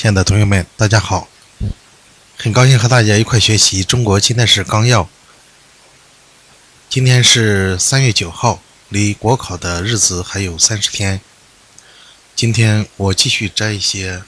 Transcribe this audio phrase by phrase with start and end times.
[0.00, 1.28] 亲爱的同学们，大家好！
[2.38, 5.04] 很高兴和大家一块学习《中国近代史纲要》。
[6.88, 11.20] 今天是三月九号，离国考的日子还有三十天。
[12.34, 14.22] 今天我继续摘一些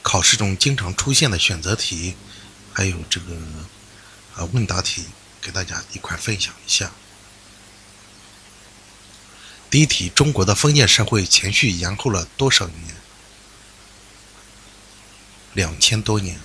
[0.00, 2.14] 考试中经常出现的选择题，
[2.72, 3.26] 还有这个
[4.36, 5.04] 呃问答题，
[5.42, 6.90] 给大家一块分享一下。
[9.68, 12.97] 第一题：中国的封建社会前续延后了多少年？
[15.54, 16.40] 两千多年。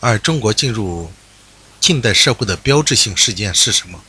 [0.00, 1.12] 而中国进入
[1.80, 4.02] 近代社会的标志性事件是什么？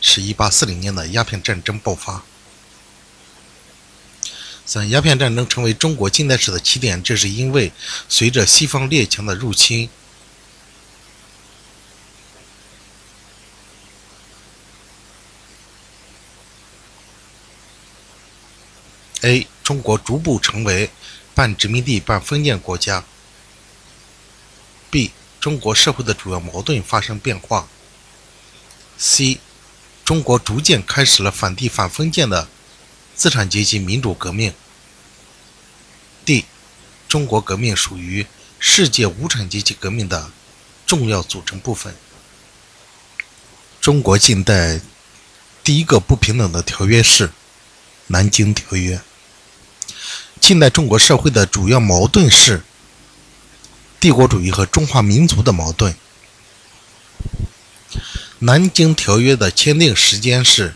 [0.00, 2.22] 是一八四零年的鸦片战争爆发。
[4.66, 7.72] 三、鸦片战争成为中国近代史的起点，这是因为
[8.08, 9.90] 随着西方列强的入侵
[19.24, 19.46] ，A。
[19.64, 20.90] 中国逐步成为
[21.34, 23.02] 半殖民地半封建国家。
[24.90, 25.12] B.
[25.40, 27.66] 中国社会的主要矛盾发生变化。
[28.98, 29.40] C.
[30.04, 32.46] 中国逐渐开始了反帝反封建的
[33.14, 34.52] 资产阶级民主革命。
[36.26, 36.44] D.
[37.08, 38.26] 中国革命属于
[38.60, 40.30] 世界无产阶级革命的
[40.86, 41.96] 重要组成部分。
[43.80, 44.82] 中国近代
[45.62, 47.28] 第一个不平等的条约是
[48.08, 48.98] 《南京条约》。
[50.46, 52.62] 近代中国社会的主要矛盾是
[53.98, 55.96] 帝国主义和中华民族的矛盾。
[58.40, 60.74] 南京条约的签订时间是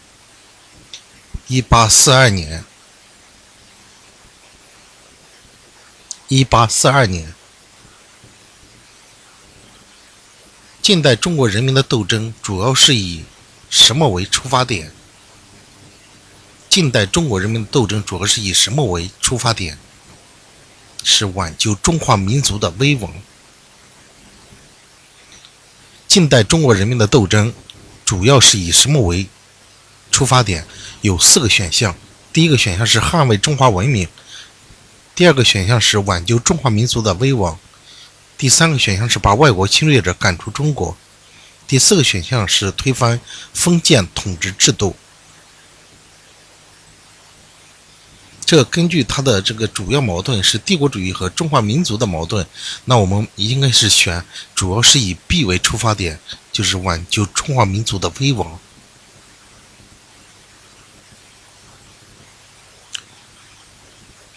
[1.48, 2.64] 1842年。
[6.28, 7.34] 1842年，
[10.80, 13.22] 近代中国人民的斗争主要是以
[13.68, 14.90] 什么为出发点？
[16.68, 19.78] 近代中国人民的斗争主要是以什么为出发点？
[21.02, 23.12] 是挽救中华民族的危亡。
[26.06, 27.54] 近代中国人民的斗争
[28.04, 29.26] 主要是以什么为
[30.10, 30.66] 出发点？
[31.00, 31.96] 有四个选项：
[32.32, 34.06] 第一个选项是捍卫中华文明；
[35.14, 37.58] 第二个选项是挽救中华民族的危亡；
[38.36, 40.94] 第三个选项是把外国侵略者赶出中国；
[41.66, 43.20] 第四个选项是推翻
[43.54, 44.94] 封建统治制度。
[48.48, 52.46] 这根据它的这个主要矛盾是帝国主义和中华民族的矛盾，
[52.86, 56.18] 那我们应该是选主要是以 B 为出发点，
[56.50, 58.58] 就是挽救中华民族的危亡。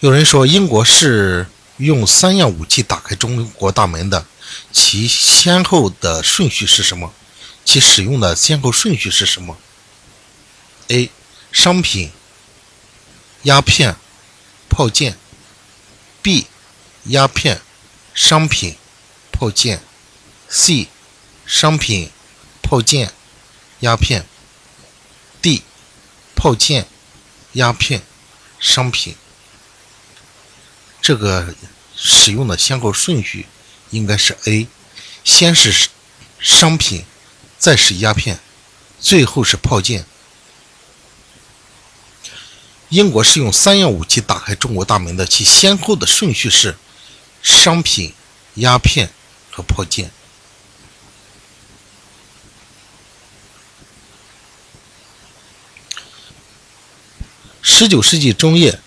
[0.00, 1.46] 有人说英国是
[1.78, 4.26] 用三样武器打开中国大门的，
[4.70, 7.14] 其先后的顺序是什么？
[7.64, 9.56] 其使用的先后顺序是什么
[10.88, 11.10] ？A.
[11.50, 12.10] 商品。
[13.42, 13.96] 鸦片、
[14.68, 15.18] 炮舰
[16.22, 16.46] ；B.
[17.04, 17.60] 鸦片、
[18.14, 18.76] 商品、
[19.32, 19.82] 炮舰
[20.48, 20.86] ；C.
[21.44, 22.10] 商品、
[22.62, 23.12] 炮舰、
[23.80, 24.24] 鸦片
[25.42, 25.62] ；D.
[26.36, 26.86] 炮舰、
[27.54, 28.02] 鸦片、
[28.60, 29.16] 商品。
[31.00, 31.52] 这个
[31.96, 33.46] 使用的先后顺序
[33.90, 34.68] 应该是 A，
[35.24, 35.88] 先是
[36.38, 37.04] 商品，
[37.58, 38.38] 再是鸦片，
[39.00, 40.06] 最后是炮舰。
[42.92, 46.76] 英国是用三样武器打开中国大门的，其先后的顺序是：
[47.42, 48.12] 商品、
[48.56, 49.08] 鸦片
[49.50, 50.10] 和炮舰。
[57.62, 58.78] 十九世纪中叶，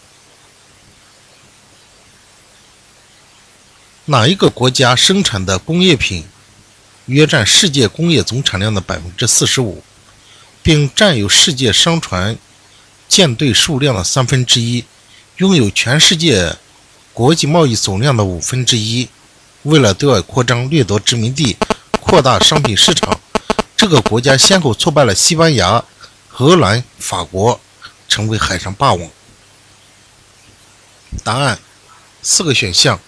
[4.05, 6.27] 哪一个国家生产的工业品
[7.07, 9.83] 约占世界工业总产量的百分之四十五，
[10.61, 12.37] 并占有世界商船？
[13.07, 14.83] 舰队数量的三分之一，
[15.37, 16.55] 拥有全世界
[17.13, 19.07] 国际贸易总量的五分之一。
[19.63, 21.57] 为了对外扩张、掠夺殖民地、
[21.99, 23.19] 扩大商品市场，
[23.75, 25.83] 这个国家先后挫败了西班牙、
[26.27, 27.59] 荷兰、法国，
[28.07, 29.09] 成为海上霸王。
[31.23, 31.57] 答案：
[32.21, 32.99] 四个选项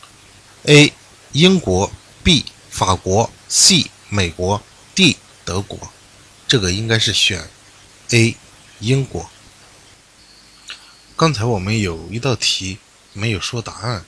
[0.64, 0.94] ：A.
[1.34, 1.92] 英国
[2.24, 2.46] ；B.
[2.72, 3.88] 法国；C.
[4.10, 4.62] 美国
[4.96, 5.18] ；D.
[5.46, 5.78] 德国。
[6.48, 7.48] 这个应该是选
[8.12, 8.36] A.
[8.80, 9.30] 英国。
[11.18, 12.78] 刚才我们有一道题
[13.14, 14.06] 没有说答案，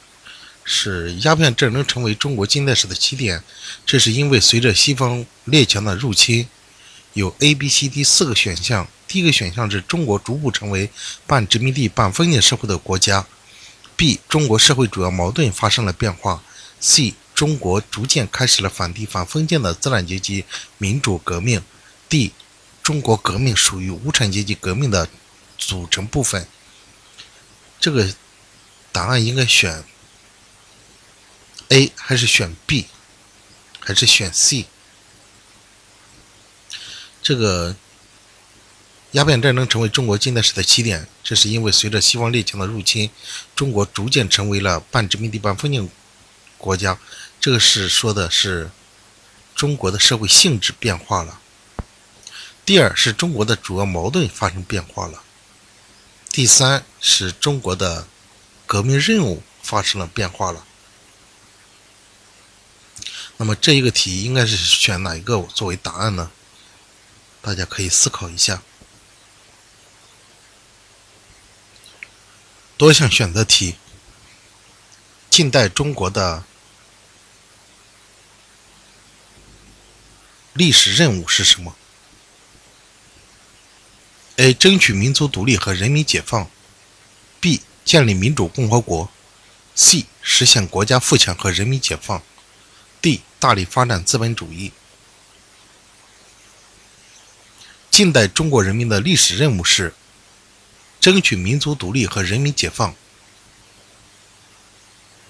[0.64, 3.44] 是鸦片战争成为中国近代史的起点，
[3.84, 6.48] 这是因为随着西方列强的入侵，
[7.14, 8.88] 有 A、B、C、D 四个选项。
[9.08, 10.92] 第一个选项是中国逐步成为
[11.26, 13.26] 半殖民地半封建社会的国家
[13.98, 14.20] ；B.
[14.30, 16.44] 中国社会主要矛盾发生了变化
[16.80, 17.16] ；C.
[17.34, 20.46] 中国逐渐开始了反帝反封建的资产阶级
[20.78, 21.64] 民主革命
[22.08, 22.34] ；D.
[22.84, 25.10] 中国革命属于无产阶级革命的
[25.58, 26.48] 组成部分。
[27.80, 28.14] 这个
[28.92, 29.84] 答案应该选
[31.70, 32.88] A 还是选 B
[33.80, 34.66] 还是选 C？
[37.22, 37.76] 这个
[39.12, 43.10] 鸦片战争成为中国近代史的起点，这是因为随着西方列强的入侵，
[43.56, 45.90] 中国逐渐成为了半殖民地半封建
[46.58, 47.00] 国家。
[47.40, 48.70] 这个是说的是
[49.56, 51.40] 中国的社会性质变化了。
[52.66, 55.24] 第二是中国的主要矛盾发生变化了。
[56.32, 58.08] 第三是中国的
[58.66, 60.66] 革命任务发生了变化了。
[63.38, 66.32] 那么这一个题应该是选哪一个作为答案呢？
[67.42, 68.62] 大家可以思考一下。
[72.78, 73.76] 多项选择题：
[75.30, 76.44] 近代中国的
[80.54, 81.76] 历史任务是什么
[84.40, 84.54] ？A.
[84.54, 86.50] 争取民族独立和人民解放
[87.42, 87.60] ；B.
[87.84, 89.12] 建立民主共和国
[89.76, 90.06] ；C.
[90.22, 92.24] 实现国家富强和人民解放
[93.02, 93.20] ；D.
[93.38, 94.72] 大力发展资本主义。
[97.92, 99.94] 近代中国人民的历史任务是
[101.02, 102.96] 争取民族独立和人民解放，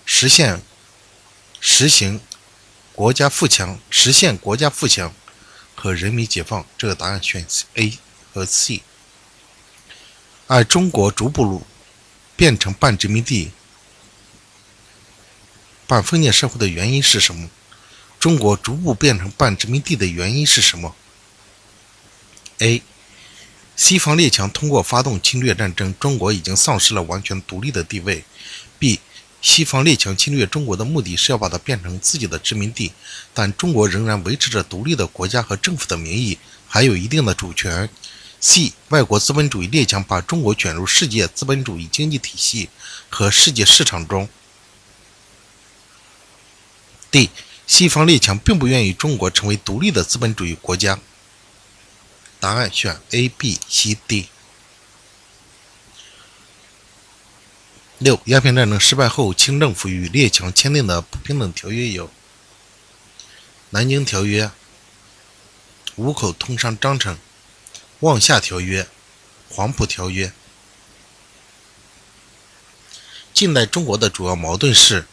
[0.06, 0.62] 实现
[1.60, 2.22] 实行
[2.94, 5.12] 国家富强，实现国家富强
[5.74, 6.64] 和人民解放。
[6.78, 7.98] 这个答案选 A
[8.32, 8.84] 和 C。
[10.51, 11.62] 而中国逐步
[12.36, 13.51] 变成半殖民地、
[15.86, 17.51] 半封建社会的原因是什么？
[18.19, 20.96] 中国逐步变成半殖民地的原因是什么
[22.57, 22.81] ？A，
[23.75, 28.24] 西方列强通过发动侵略战争，中国已经丧失了完全独立的地位。
[28.80, 29.00] B，
[29.44, 32.92] 西方列强侵略中国的目的是要把它变成自己的殖民地，
[33.36, 37.88] 但中国仍然维持着独立的国家和政府的名义，还有一定的主权。
[38.41, 42.69] C，外国资本主义列强把中国卷入世界资本主义经济体系
[43.09, 44.30] 和世界市场中。
[47.12, 47.30] D，
[47.68, 51.00] 西方列强并不愿意中国成为独立的资本主义国家。
[52.39, 54.30] 答案选 A、B、C、D。
[57.97, 62.07] 六、鸦片战争失败后，清政府与列强签订的不平等条约有：
[63.71, 64.45] 《南京条约》、
[65.97, 67.15] 《五口通商章程》、
[68.01, 68.84] 《望夏条约》、
[69.50, 70.28] 《黄埔条约》。
[73.34, 75.06] 近代中国的主要矛盾是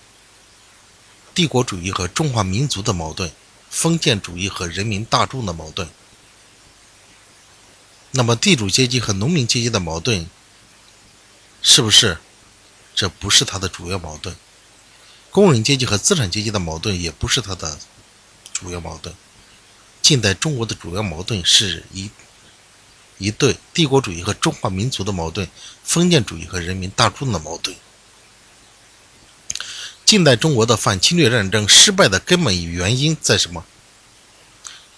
[1.34, 3.32] 帝国主义和中华民族的矛盾，
[3.68, 5.88] 封建主义和人民大众的矛盾。
[8.12, 10.30] 那么，地主阶级和农民阶级的矛盾，
[11.62, 12.18] 是不是？
[12.94, 14.36] 这不是他的主要矛盾。
[15.32, 17.80] 工人阶级和资产阶级的矛盾也不是他的
[18.52, 19.12] 主要矛盾。
[20.00, 22.08] 近代中国的主要矛盾是一
[23.18, 25.48] 一对帝国主义和中华民族的矛盾，
[25.82, 27.76] 封建主义和人民大众的矛盾。
[30.04, 33.64] 近代中国的反侵略战争失败的根本原因在什么？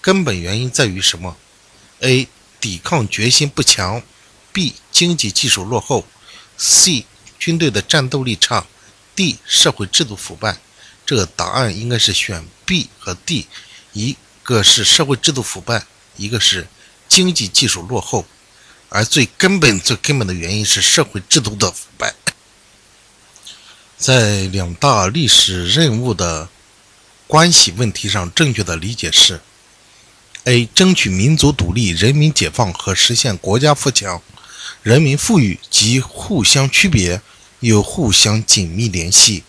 [0.00, 1.37] 根本原因在于什么
[2.00, 2.29] ？A
[2.61, 4.03] 抵抗决心不强
[4.53, 6.06] ，B 经济技术落后
[6.56, 7.06] ，C
[7.38, 8.67] 军队的战斗力差
[9.14, 10.59] ，D 社会制度腐败。
[11.06, 13.47] 这个答案应该是选 B 和 D，
[13.93, 15.87] 一个是社会制度腐败，
[16.17, 16.69] 一个是
[17.08, 18.26] 经济技术落后，
[18.90, 22.14] 而最根本、最根本的原因是社会制度的腐败。
[23.96, 26.49] 在两大历史任务的
[27.26, 29.40] 关系问题上，正确的理解是。
[30.44, 30.64] A.
[30.66, 34.23] 争取民族独立、人民解放和实现国家富强、
[34.83, 37.21] 人民富裕及互相区别
[37.61, 39.42] 又互相紧密联系。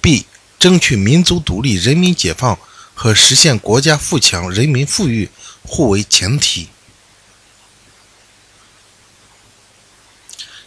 [0.00, 0.24] B.
[0.58, 2.58] 争取民族独立、人民解放
[2.96, 5.28] 和实现国家富强、人民富裕
[5.62, 6.68] 互为前提。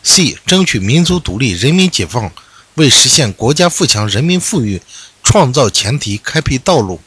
[0.03, 0.37] C.
[0.45, 2.31] 争取民族独立、人民解放
[2.75, 4.79] 为实现国家富强、人民富裕
[5.23, 7.01] 创造前提、开辟道路。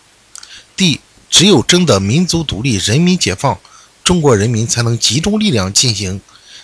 [0.77, 1.01] D，
[1.31, 3.61] 只有争得民族独立、人民解放，
[4.03, 6.21] 中国人民才能集中力量进行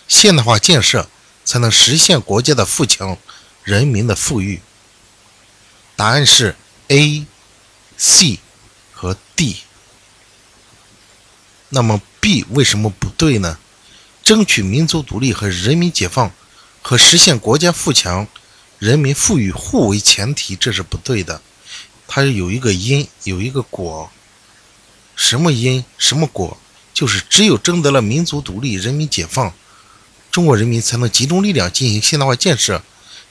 [0.09, 1.09] 现代化建设，
[1.45, 3.17] 才能实现国家的富强、
[3.63, 4.61] 人民的富裕。
[5.95, 6.57] 答案是
[6.89, 7.25] A、
[7.97, 8.41] C
[9.39, 9.59] D。
[11.69, 13.57] 那么 B 为什么不对呢？
[14.25, 16.33] 争取民族独立和人民解放，
[16.83, 18.27] 和实现国家富强、
[18.81, 21.41] 人民富裕互为前提，这是不对的。
[22.09, 24.11] 它有一个因，有一个果。
[25.15, 26.59] 什么因，什么果？
[26.93, 29.55] 就是只有争得了民族独立、人民解放，
[30.33, 32.83] 中国人民才能集中力量进行现代化建设。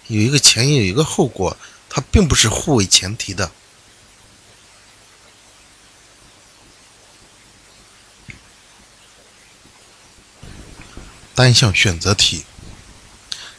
[0.07, 1.57] 有一个前因，有一个后果，
[1.89, 3.51] 它并不是互为前提的。
[11.37, 12.45] 单项选择题，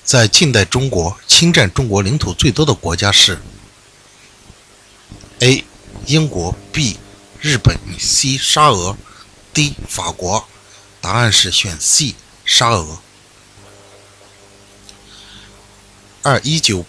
[0.02, 3.38] 在近代中国侵占中国领土最多的国家是
[5.38, 5.64] ：A.
[6.06, 6.98] 英国 B.
[7.40, 8.36] 日本 C.
[8.36, 8.96] 沙俄
[9.54, 9.76] D.
[9.88, 10.48] 法国。
[11.00, 12.16] 答案是选 C.
[12.44, 12.98] 沙俄。
[16.24, 16.84] 二一九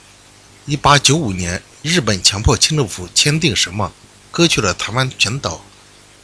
[0.66, 3.92] 一八九五年，日本强迫清政府签订什么？
[4.32, 5.64] 割去了台湾全岛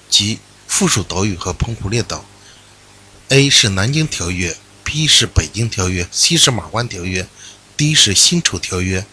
[0.09, 2.25] 及附属岛屿和澎湖列岛。
[3.29, 4.55] A 是南京条约。
[4.83, 7.27] B 是北京条约，C 是马关条约
[7.75, 9.03] ，D 是辛丑条约。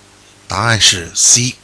[0.47, 1.55] 答案是 C。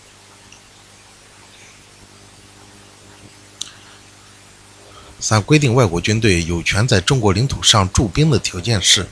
[5.20, 9.06] 三、规定外国军队有权在中国领土上驻兵的条件是：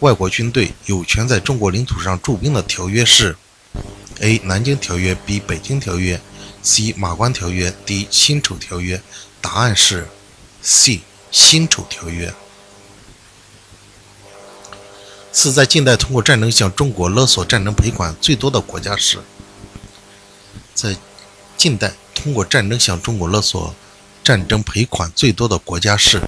[0.00, 3.36] 外国军队有权在中国领土上驻兵的条约是
[4.20, 4.38] ：A.
[4.44, 5.38] 南京条约，B.
[5.38, 6.18] 北京条约
[6.62, 6.94] ，C.
[6.96, 8.08] 马关条约，D.
[8.10, 9.02] 辛丑条约。
[9.42, 10.08] 答案是
[10.62, 11.02] C.
[11.32, 12.32] 辛丑条约。
[15.32, 19.18] 四，在近代通过战争向中国勒索战争赔款最多的国家是？
[20.74, 20.94] 在
[21.56, 23.74] 近代通过战争向中国勒索
[24.22, 26.22] 战争赔款最多的国家是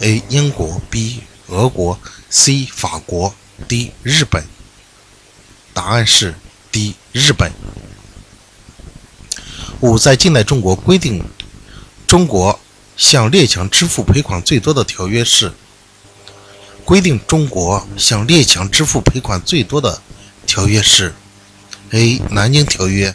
[0.00, 0.22] ？A.
[0.28, 1.22] 英国 B.
[1.46, 1.98] 俄国
[2.28, 2.66] C.
[2.66, 3.34] 法国
[3.66, 3.92] D.
[4.02, 4.44] 日本。
[5.72, 6.34] 答案是
[6.70, 6.96] D.
[7.12, 7.50] 日本。
[9.80, 11.24] 五，在近代中国规定
[12.06, 12.60] 中国
[12.96, 15.52] 向列强支付赔款最多的条约是？
[16.84, 20.02] 规定中国向列强支付赔款最多的
[20.46, 21.14] 条约是
[21.90, 22.20] ：A.
[22.30, 23.14] 南京条约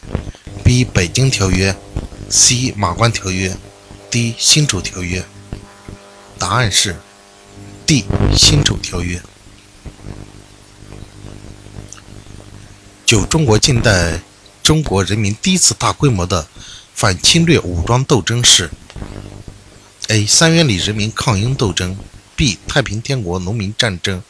[0.63, 0.83] ，B.
[0.83, 1.75] 北京条约
[2.29, 2.73] ，C.
[2.75, 3.55] 马关条约
[4.09, 4.33] ，D.
[4.39, 5.23] 辛丑条约。
[6.39, 6.95] 答案是
[7.85, 8.05] D.
[8.35, 9.21] 辛丑条约。
[13.05, 14.19] 九、中国近代
[14.63, 16.47] 中国人民第一次大规模的
[16.95, 18.69] 反侵略武装斗争是
[20.09, 20.25] ：A.
[20.27, 21.97] 三元里人民抗英斗争。
[22.39, 22.57] B.
[22.69, 24.23] 太平天国农民战争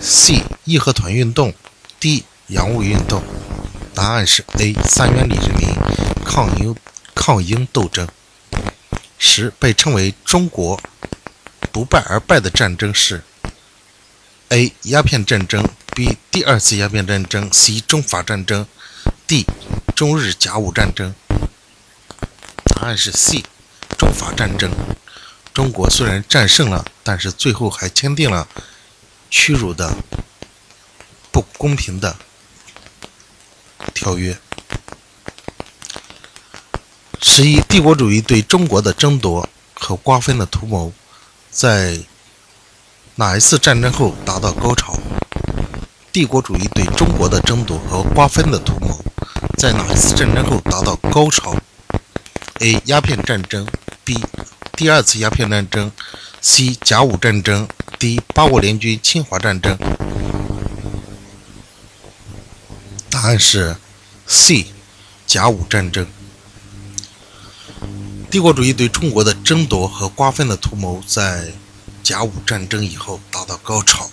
[0.00, 0.42] ，C.
[0.64, 1.52] 义和团运动
[2.00, 2.24] ，D.
[2.46, 3.22] 洋务运动。
[3.94, 4.72] 答案是 A.
[4.84, 5.68] 三元里人民
[6.24, 6.74] 抗英
[7.14, 8.08] 抗英斗争。
[9.18, 10.80] 十被称为中国
[11.70, 13.22] 不败而败的战争是
[14.48, 14.72] A.
[14.84, 16.16] 鸦片战争，B.
[16.30, 17.80] 第二次鸦片战争，C.
[17.80, 18.66] 中法战争
[19.26, 19.44] ，D.
[19.94, 21.14] 中日甲午战争。
[22.64, 23.44] 答案是 C.
[23.98, 24.70] 中法战争。
[25.52, 28.46] 中国虽然战胜了，但是最后还签订了
[29.28, 29.92] 屈辱的、
[31.32, 32.16] 不公平的
[33.92, 34.38] 条约。
[37.20, 40.92] 十一，帝国主义对中国的争夺和瓜分的图谋，
[41.50, 41.98] 在
[43.16, 44.96] 哪一次战争后达到高潮？
[46.12, 49.04] 帝国主义对中国的争夺和瓜分的图谋，
[49.56, 51.56] 在哪一次战争后达到高潮
[52.60, 52.80] ？A.
[52.86, 53.66] 鸦片战争
[54.08, 54.18] B.
[54.72, 55.92] 第二次鸦片战争
[56.40, 59.76] ，C 甲午战争，D 八国联军侵华战争。
[63.10, 63.76] 答案是
[64.26, 64.68] C
[65.26, 66.06] 甲午战争。
[68.30, 71.52] 帝国主义对中国的争夺和瓜分的图谋，在
[72.02, 74.10] 甲午战争以后达到高潮。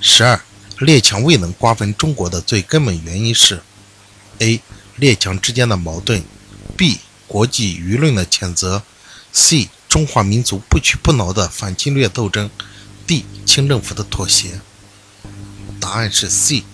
[0.00, 0.40] 十二，
[0.78, 3.60] 列强未能瓜分中国的最根本原因是
[4.38, 4.62] ：A
[4.94, 6.22] 列强之间的矛盾
[6.76, 7.00] ，B。
[7.30, 8.82] 国际舆论的谴责
[9.32, 12.50] ，C 中华民族不屈不挠的反侵略斗争
[13.06, 14.60] ，D 清政府的妥协。
[15.78, 16.64] 答案是 C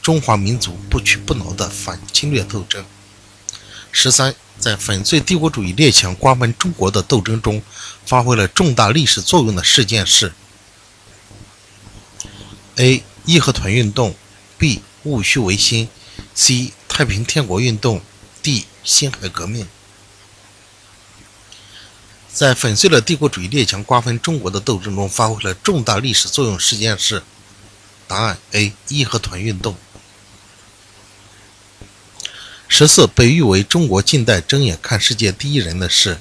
[0.00, 2.84] 中华民族不屈不挠的反侵略斗争。
[3.90, 7.60] 十三，在粉碎帝国主义列强瓜分中国的斗争中，
[8.06, 10.32] 发挥了重大历史作用的事件是
[12.76, 14.14] ：A 义和团运动
[14.56, 15.88] ，B 戊戌维新
[16.36, 18.00] ，C 太平天国运动
[18.40, 19.66] ，D 辛亥革命。
[22.38, 27.20] 在粉碎了帝国主义列强瓜分中国的斗争中，发挥了重大历史作用事件是？
[28.06, 29.76] 答案 A 义和团运动。
[32.68, 36.20] 十四，被誉为中国近代睁眼看世界第一人的是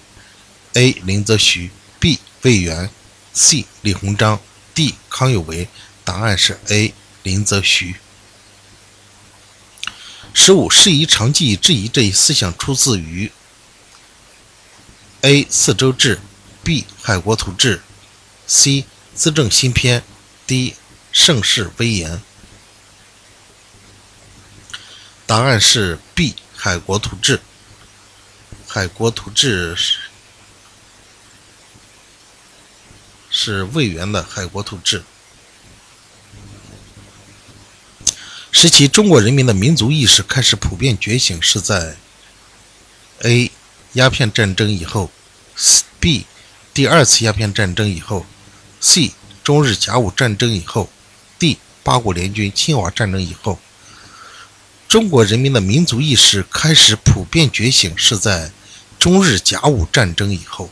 [0.74, 1.70] ？A 林则徐
[2.00, 2.90] ，B 魏源
[3.34, 4.40] ，C 李鸿章
[4.74, 5.68] ，D 康有为。
[6.04, 7.98] 答案是 A 林则徐。
[10.34, 13.32] 十五，适宜长技以制夷这一思想出自于
[15.22, 16.20] ？A 四周制
[16.64, 17.82] ，B 海国图志
[18.46, 20.04] ，C 资政新篇
[20.46, 20.76] ，D
[21.12, 22.22] 盛世威严。
[25.26, 27.42] 答案是 B 海国图志。
[28.68, 29.98] 海国图志是
[33.30, 35.04] 是魏源的海国图志。
[38.52, 41.98] 时期中国人民的民族意识开始普遍觉醒，是在
[43.20, 43.52] A。
[43.94, 45.12] 鸦片战争以后
[46.00, 46.26] ，B
[46.74, 48.26] 第二次鸦片战争以后
[48.80, 49.14] ，C
[49.44, 50.90] 中日甲午战争以后
[51.40, 51.58] ；D.
[51.84, 53.60] 八国联军侵华战争以后。
[54.88, 58.52] 中国人民的民族意识开始普遍觉醒是在
[58.98, 60.70] 中日甲午战争以后。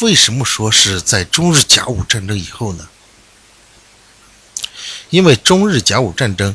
[0.00, 2.88] 为什么说是在中日甲午战争以后呢？
[5.10, 6.54] 因为中日甲午战争，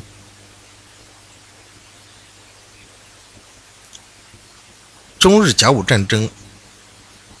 [5.20, 6.28] 中日甲午战争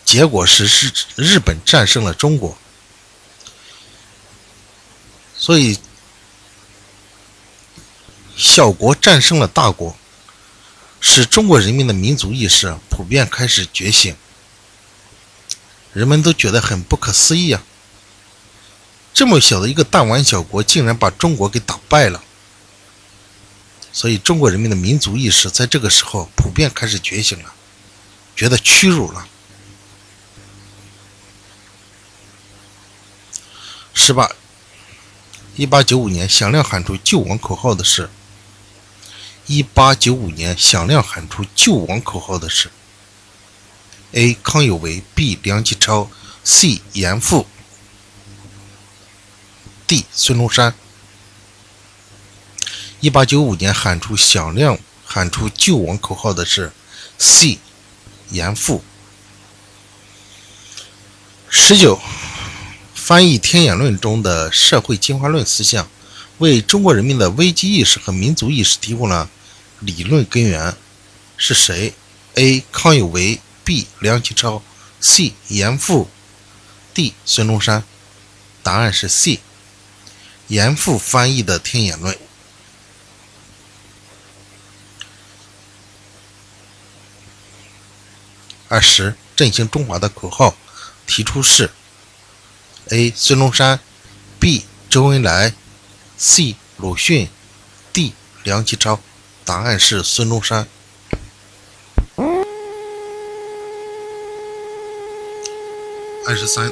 [0.04, 2.56] 结果是日日本战胜了中国，
[5.36, 5.76] 所以。
[8.36, 9.94] 小国战胜了大国，
[10.98, 14.16] 使中国人民的民族意识普遍开始觉醒。
[15.92, 17.62] 人们都觉得很不可思议啊！
[19.12, 22.24] 这么小的一个弹丸小国，竟然把中国给打败了。
[23.92, 27.52] 所以，中国人民的民族意识在这个时候普遍开始觉醒了，
[28.40, 29.28] 觉得屈辱了。
[33.92, 34.30] 十八，
[35.56, 38.08] 一八九五年，响亮喊出救亡口号的是。
[39.44, 42.70] 一八九五年，响亮喊出救亡口号的是
[44.12, 44.32] A.
[44.42, 45.38] 康有为 B.
[45.42, 46.10] 梁启超
[46.42, 46.80] C.
[46.94, 47.46] 严复
[49.86, 50.06] D.
[50.14, 50.74] 孙中山。
[53.00, 56.72] 一八九五年喊出响亮喊出救亡口号的是
[57.18, 57.58] C.
[58.30, 58.82] 严复。
[61.48, 62.00] 十九，
[62.94, 65.88] 翻译《天演论》中的社会进化论思想，
[66.38, 69.28] 为中国人民的危机意识和民族意识提供了。
[69.80, 70.76] 理论根源
[71.36, 71.94] 是谁
[72.34, 72.62] ？A.
[72.70, 73.86] 康有为 B.
[73.98, 74.62] 梁启超
[75.00, 75.32] C.
[75.48, 76.08] 严复
[76.92, 77.14] D.
[77.24, 77.82] 孙中山。
[78.62, 79.40] 答案是 C.
[80.48, 82.14] 严复翻译的《天演论》。
[88.72, 90.54] 二十，振兴中华的口号
[91.04, 91.70] 提出是
[92.90, 93.12] ：A.
[93.16, 93.80] 孙中山
[94.38, 94.64] B.
[94.88, 95.54] 周恩来
[96.16, 96.54] C.
[96.76, 97.28] 鲁迅
[97.92, 98.14] D.
[98.44, 99.00] 梁启超。
[99.44, 100.68] 答案是孙中山。
[106.24, 106.70] 二十三，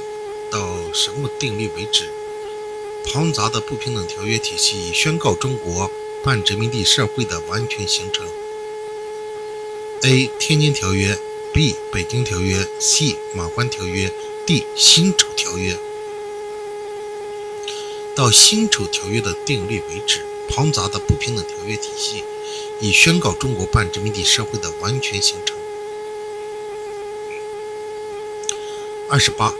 [0.52, 2.08] 到什么定律为止？
[3.12, 5.90] 庞杂的不平等条约体系宣告中国
[6.24, 8.24] 半殖民地社会的完全形成。
[10.04, 10.30] A.
[10.38, 11.18] 天津条约
[11.58, 11.74] B.
[11.90, 13.16] 北京条约 C.
[13.32, 14.12] 马关条约
[14.46, 14.64] D.
[14.76, 15.76] 辛丑条约。
[18.14, 22.22] 到辛丑条约的订立为止，庞杂的不平等条约体系。
[22.78, 25.56] 已宣告中国半殖民地社会的完全形成。
[29.08, 29.52] 二十八，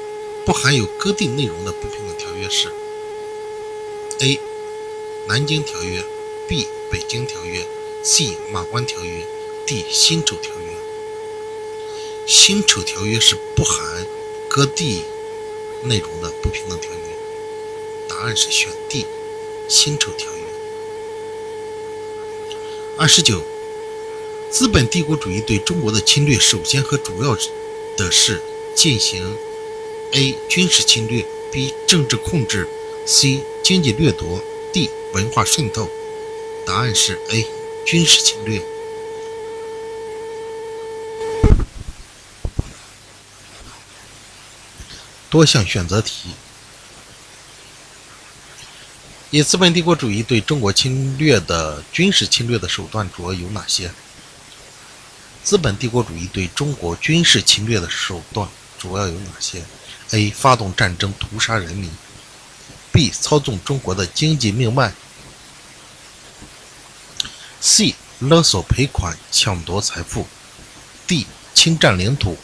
[0.44, 2.70] 不含有割地内容的不平等条约是
[4.20, 4.38] ：A.
[5.26, 6.04] 南京条约
[6.46, 6.68] B.
[6.92, 7.66] 北京条约
[8.04, 8.36] C.
[8.52, 9.26] 马关条约
[9.66, 9.84] D.
[9.90, 10.67] 辛丑条约。
[12.28, 14.06] 辛丑条约是不含
[14.48, 15.02] 割地
[15.84, 16.98] 内容的不平等条约。
[18.06, 19.06] 答案是选 D.
[19.66, 20.42] 辛丑条约。
[22.98, 23.42] 二十九，
[24.50, 27.34] 资本帝国主义对中国的侵略，首先和主要
[27.96, 28.42] 的是
[28.74, 29.38] 进行
[30.10, 32.68] A 军事侵略，B 政治控制
[33.06, 35.88] ，C 经济掠夺，D 文化渗透。
[36.66, 37.46] 答案是 A
[37.86, 38.60] 军事侵略。
[45.38, 46.30] 多项选择题。
[49.30, 53.92] 以资本帝国主义对中国侵略的军事侵略的手段主要有哪些？
[55.44, 58.48] 资本帝国主义对中国军事侵略的手段
[58.80, 59.62] 主要有哪些
[60.10, 60.28] ？A.
[60.32, 61.88] 发动战争屠杀人民
[62.92, 63.12] ；B.
[63.12, 64.92] 操纵中国的经济命脉
[67.62, 67.94] ；C.
[68.18, 70.26] 勒索赔款抢夺财富
[71.06, 71.26] ；D.
[71.54, 72.36] 侵占领土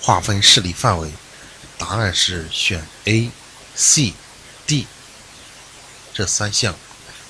[0.00, 1.12] 划分势力范围。
[1.80, 3.30] 答案是选 A、
[3.74, 4.12] C、
[4.66, 4.86] D。
[6.12, 6.76] 这三项，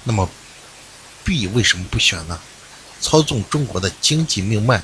[0.03, 0.29] 那么
[1.25, 2.41] B 为什么不选呢？
[3.01, 4.83] 操纵中国的经济命脉，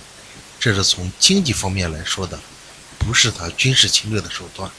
[0.61, 2.39] 这是从经济方面来说的，
[2.99, 4.71] 不是他军事侵略的手段。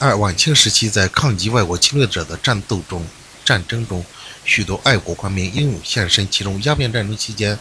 [0.00, 3.06] 二，晚清时期在抗击外国侵略者的战斗中、
[3.44, 4.04] 战争中，
[4.44, 7.56] 许多爱国官兵英勇献身，其中鸦片战争期间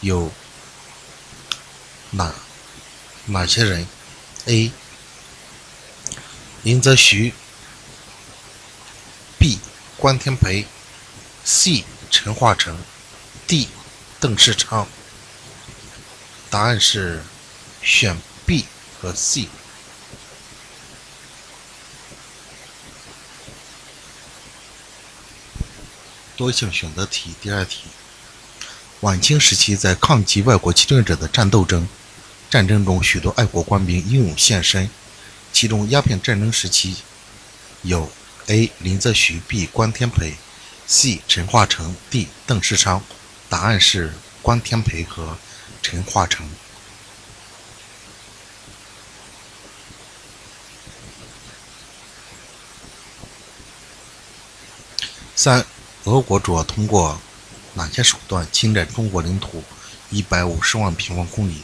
[0.00, 0.32] 有
[2.12, 2.34] 哪
[3.26, 3.86] 哪些人
[4.46, 4.72] ？A
[6.64, 7.32] 林则徐
[9.38, 9.60] ，B.
[9.96, 10.66] 关天培
[11.44, 11.84] ，C.
[12.10, 12.76] 陈化成
[13.46, 13.68] ，D.
[14.18, 14.88] 邓世昌。
[16.50, 17.22] 答案是
[17.80, 18.66] 选 B
[19.00, 19.48] 和 C。
[26.36, 27.84] 多项选择题第二题：
[29.00, 31.86] 晚清时期在抗击外国侵略者的战斗中，
[32.52, 34.90] 战争中许多爱国官兵英勇献身。
[35.54, 36.98] 其中鸦片战争时期
[37.80, 38.12] 有
[38.48, 38.70] A.
[38.78, 39.64] 林则徐 B.
[39.64, 40.34] 关天培
[40.86, 41.22] C.
[41.26, 42.28] 陈化成 D.
[42.46, 43.02] 邓世昌。
[43.48, 44.12] 答案是
[44.42, 45.38] 关天培和
[45.80, 46.46] 陈化成。
[55.34, 55.64] 三，
[56.04, 57.18] 俄国主要通过
[57.72, 59.64] 哪些手段侵占中国领土
[60.10, 61.62] 一百五十万平方公里？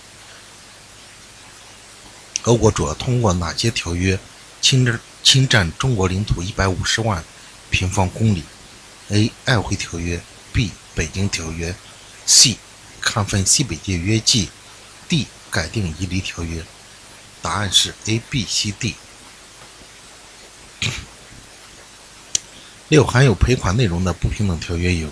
[2.48, 4.18] 俄国主要通过哪些条约
[4.62, 7.22] 侵占侵占中国领土一百五十万
[7.70, 8.42] 平方公里
[9.10, 9.30] ？A.
[9.44, 10.18] 爱会条约
[10.50, 10.70] B.
[10.94, 11.74] 北京条约
[12.24, 12.56] C.
[13.02, 14.48] 抗分西北界约记
[15.10, 15.26] D.
[15.50, 16.64] 改定伊犁条约。
[17.42, 18.94] 答案是 A、B、C、D。
[22.88, 25.10] 六含有赔款内容的不平等条约有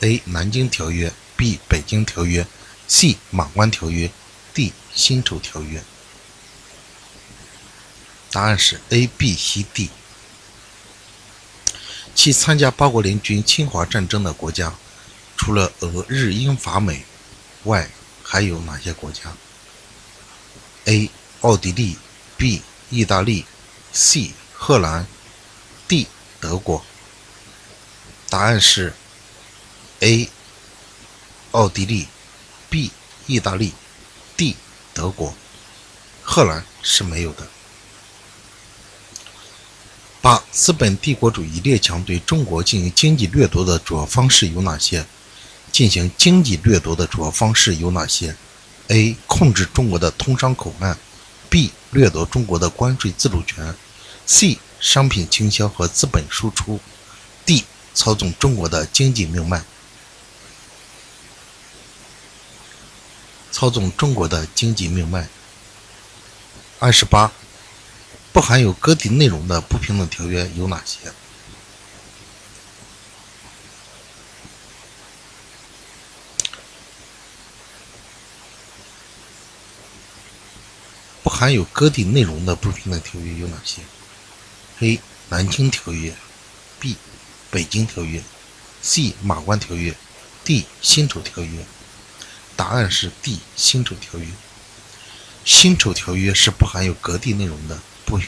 [0.00, 0.22] ：A.
[0.24, 1.60] 南京条约 B.
[1.68, 2.46] 北京条约
[2.88, 3.18] C.
[3.28, 4.10] 马关条约
[4.54, 4.72] D.
[4.94, 5.82] 辛丑条约。
[8.30, 9.90] 答案是 A、B、C、D。
[12.14, 14.74] 其参加八国联军侵华战争的国家，
[15.36, 17.04] 除了俄、日、英、法、美
[17.64, 17.90] 外，
[18.22, 19.32] 还有哪些国家
[20.84, 21.10] ？A.
[21.40, 21.96] 奥地利
[22.36, 22.62] B.
[22.90, 23.46] 意大利
[23.92, 24.32] C.
[24.52, 25.06] 荷兰
[25.88, 26.06] D.
[26.40, 26.84] 德国，
[28.28, 28.92] 答案是
[30.00, 30.28] A，
[31.50, 32.08] 奥地利
[32.70, 32.90] ，B，
[33.26, 33.74] 意大利
[34.36, 34.56] ，D，
[34.94, 35.34] 德国，
[36.22, 37.46] 荷兰是没有的。
[40.22, 45.04] 八，资本帝国主义列强对中国进行经济掠夺的主要方式有哪些？
[45.72, 48.34] 进行经济掠夺的主要方式有哪些
[48.88, 50.98] ？A，控制中国的通商口岸
[51.50, 53.74] ；B，掠夺中国的关税自主权
[54.26, 54.58] ；C。
[54.80, 56.80] 商品倾销和资本输出
[57.44, 59.62] ，D 操纵中国的经济命脉，
[63.52, 65.28] 操纵中国的经济命脉。
[66.78, 67.30] 二十八，
[68.40, 71.12] 不含有割地内容的不平等条约有哪些？
[81.22, 83.82] 不含有割地内容的不平等条约有哪些
[84.78, 84.98] ？A.
[85.28, 86.14] 南京条约
[86.78, 86.96] B.
[87.50, 88.22] 北京条约
[88.80, 89.12] C.
[89.22, 89.94] 马关条约
[90.44, 90.64] D.
[90.80, 91.66] 辛丑条约。
[92.56, 93.40] 答案是 D.
[93.54, 94.26] 辛丑条约。
[95.44, 98.20] 辛丑条约是不含有割地内容的不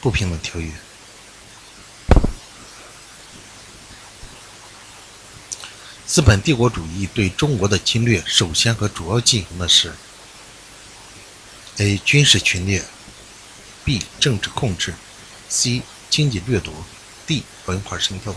[0.00, 0.70] 不平等条约。
[6.06, 9.92] 资本帝国主义对中国的侵略，首先和主要进行的是
[11.78, 11.98] A.
[11.98, 12.84] 军事侵略。
[13.84, 14.02] B.
[14.18, 14.94] 政治控制
[15.48, 15.82] ，C.
[16.08, 16.72] 经济掠夺
[17.26, 17.42] ，D.
[17.66, 18.34] 文化渗透。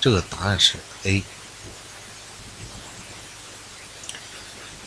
[0.00, 0.74] 这个答案是
[1.04, 1.24] A。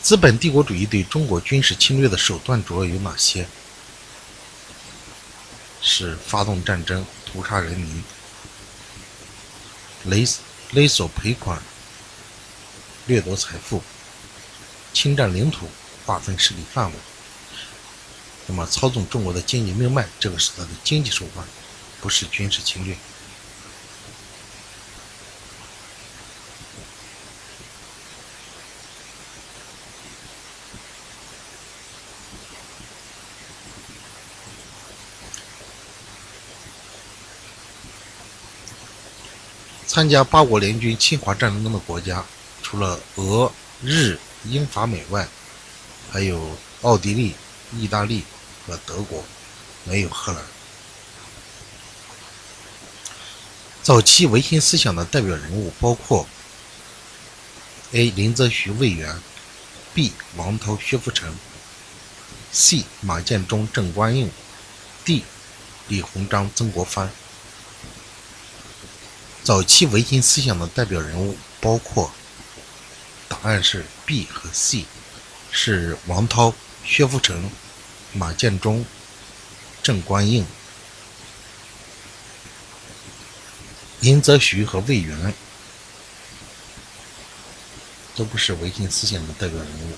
[0.00, 3.46] 资本帝国主义对中国军事侵略的手段主要有哪些？
[5.82, 8.02] 是发动战争、屠杀人民、
[10.04, 10.24] 勒
[10.70, 11.60] 勒索赔款、
[13.06, 13.82] 掠夺财富、
[14.92, 15.68] 侵占领土、
[16.06, 16.94] 划分势力范围。
[18.46, 21.46] 那么，操纵中国的经济命脉，这个是他的经济手段，
[22.00, 22.96] 不是军事侵略。
[39.92, 42.24] 参加八国联军侵华战争中的国家，
[42.62, 43.52] 除了俄、
[43.84, 45.28] 日、英、法、美外，
[46.10, 47.34] 还有奥地利。
[47.78, 48.24] 意大利
[48.66, 49.22] 和德国
[49.84, 50.42] 没有荷兰。
[53.82, 56.26] 早期维新思想的代表人物包括
[57.92, 58.10] ：A.
[58.10, 59.14] 林则徐、魏源
[59.94, 60.12] ；B.
[60.36, 61.34] 王涛、薛福成
[62.50, 62.84] ；C.
[63.02, 64.30] 马建忠、郑观应
[65.04, 65.22] ；D.
[65.88, 67.10] 李鸿章、曾国藩。
[69.44, 72.12] 早期维新思想的代表人物包括，
[73.28, 74.86] 答案是 B 和 C，
[75.50, 77.50] 是王涛、薛福成。
[78.14, 78.84] 马建忠、
[79.82, 80.44] 郑观应、
[84.00, 85.32] 林则徐和魏源
[88.14, 89.96] 都不是维新思想的代表人物。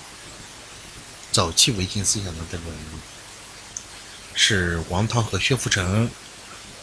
[1.33, 2.99] 早期维新思想的代表人物
[4.33, 6.09] 是王涛和薛福成，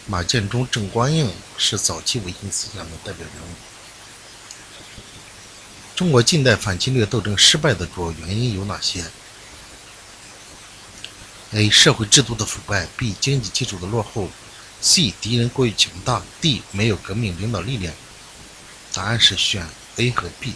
[0.06, 3.54] 马建忠、郑观应是早期维新思想的代表人物。
[5.94, 9.04] 中国近代反侵略斗争失败的主要原因有哪些
[11.52, 11.70] ？A.
[11.70, 13.14] 社会制度的腐败；B.
[13.20, 14.28] 经济基础的落后
[14.82, 15.12] ；C.
[15.20, 16.62] 敌人过于强大；D.
[16.72, 17.94] 没有革命领导力量。
[18.92, 20.54] 答案是选 A 和 B。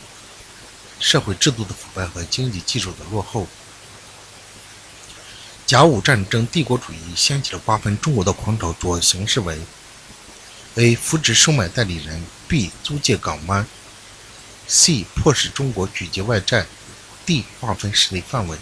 [0.99, 3.47] 社会制度的腐败和经济基础的落后。
[5.67, 9.59] 甲午战争，帝国主义掀起了瓜分中国的狂潮，主要形式为
[10.77, 10.95] ：A.
[10.95, 12.71] 扶植收买代理人；B.
[12.85, 13.67] 租借港湾
[14.69, 15.05] ；C.
[15.17, 16.67] 迫使中国举结外债
[17.27, 17.43] ；D.
[17.61, 18.57] 划分势力范围。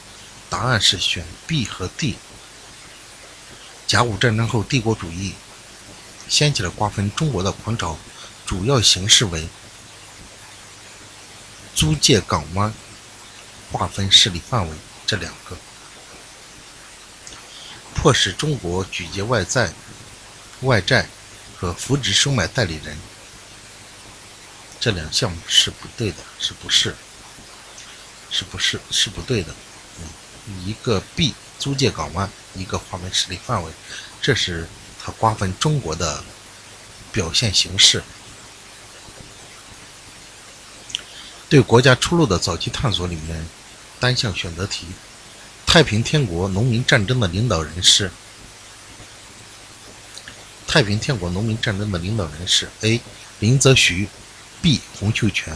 [0.48, 2.16] 答案是选 B 和 D。
[3.86, 5.34] 甲午战争后，帝国主义
[6.26, 7.98] 掀起了瓜分中国的狂潮，
[8.46, 9.46] 主要形式为
[11.74, 12.72] 租借港湾、
[13.70, 14.74] 划分势力范围
[15.06, 15.54] 这两个。
[18.04, 19.72] 迫使中国举结外债、
[20.60, 21.08] 外债
[21.56, 22.98] 和扶植收买代理人，
[24.78, 26.94] 这两项是不对的，是不是？
[28.30, 28.78] 是不是？
[28.90, 29.54] 是不对的。
[29.98, 33.72] 嗯，一个 B 租借港湾，一个划分势力范围，
[34.20, 34.68] 这是
[35.02, 36.22] 他瓜分中国的
[37.10, 38.02] 表现形式。
[41.48, 43.48] 对国家出路的早期探索里面，
[43.98, 44.88] 单项选择题。
[45.74, 48.08] 太平天国农民战争的领导人是？
[50.68, 53.00] 太平天国农民战争的领导人是：A.
[53.40, 54.08] 林则徐
[54.62, 54.80] ，B.
[55.00, 55.52] 洪秀全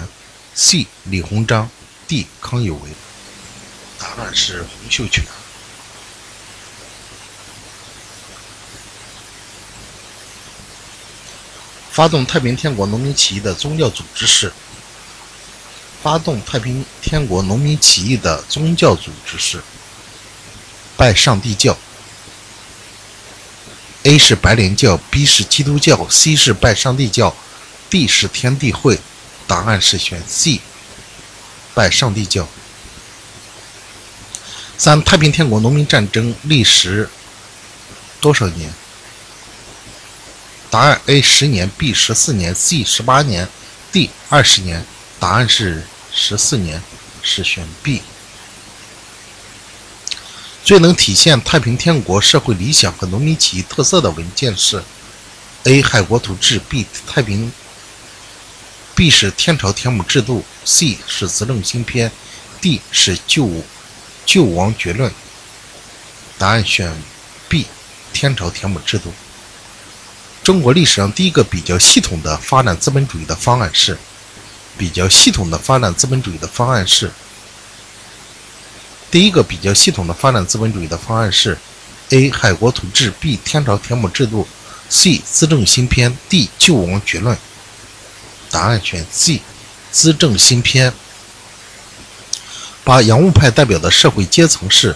[0.56, 0.88] ，C.
[1.04, 1.70] 李鸿章
[2.08, 2.26] ，D.
[2.40, 2.90] 康有为。
[4.00, 5.24] 答案是洪秀全。
[11.92, 14.52] 发动太平天国农民起义的宗教组织是？
[16.02, 19.62] 发动太平天国农民起义的宗教组织是？
[20.98, 21.78] 拜上帝教
[24.02, 27.36] ，A 是白莲教，B 是基督教，C 是拜上帝教
[27.88, 28.98] ，D 是天地会。
[29.46, 30.60] 答案是选 C，
[31.72, 32.48] 拜上帝教。
[34.76, 37.08] 三太平天国农民战争历时
[38.20, 38.70] 多少年？
[40.68, 43.48] 答案 A 十年，B 十四年，C 十八年
[43.92, 44.84] ，D 二十年。
[45.20, 46.82] 答案是十四年，
[47.22, 48.02] 是选 B。
[50.64, 54.82] 最能体现太平天国社会理想和农民起义特色的文件是
[55.64, 55.80] ：A.
[55.80, 56.84] 海国图志，B.
[57.06, 57.50] 太平
[58.94, 62.12] ，B 是天朝田亩制度，C 是资政新篇
[62.60, 63.50] ，D 是救
[64.26, 65.10] 救亡决论。
[66.36, 66.94] 答案选
[67.48, 67.66] B，
[68.12, 69.14] 天朝田亩制度。
[70.42, 73.96] 中国历史上第一个比较系统的发展资本主义的方案是：
[74.76, 77.10] 比较系统的发展资本主义的方案是。
[79.10, 81.56] 第一个比较系统的发展资本主义的方案是
[82.10, 82.30] ：A.
[82.30, 83.38] 海国图志，B.
[83.42, 84.46] 天朝田亩制度
[84.90, 85.18] ，C.
[85.24, 86.50] 资政新篇，D.
[86.58, 87.36] 救亡决论。
[88.50, 89.40] 答案选 C，
[89.90, 90.92] 资政新篇。
[92.84, 94.94] 把洋务派代表的社会阶层是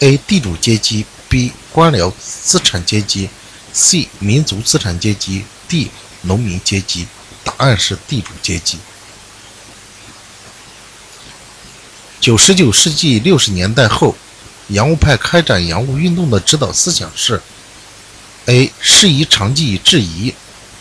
[0.00, 0.18] ：A.
[0.18, 1.52] 地主阶级，B.
[1.72, 3.30] 官僚资产阶级
[3.72, 4.08] ，C.
[4.18, 5.90] 民族资产阶级，D.
[6.22, 7.06] 农民阶级。
[7.44, 8.78] 答案是地主阶级。
[12.26, 14.16] 九十九世纪六十年代后，
[14.70, 17.40] 洋务派开展洋务运动的指导思想是
[18.46, 18.72] ：A.
[18.80, 20.34] 师夷长技以制夷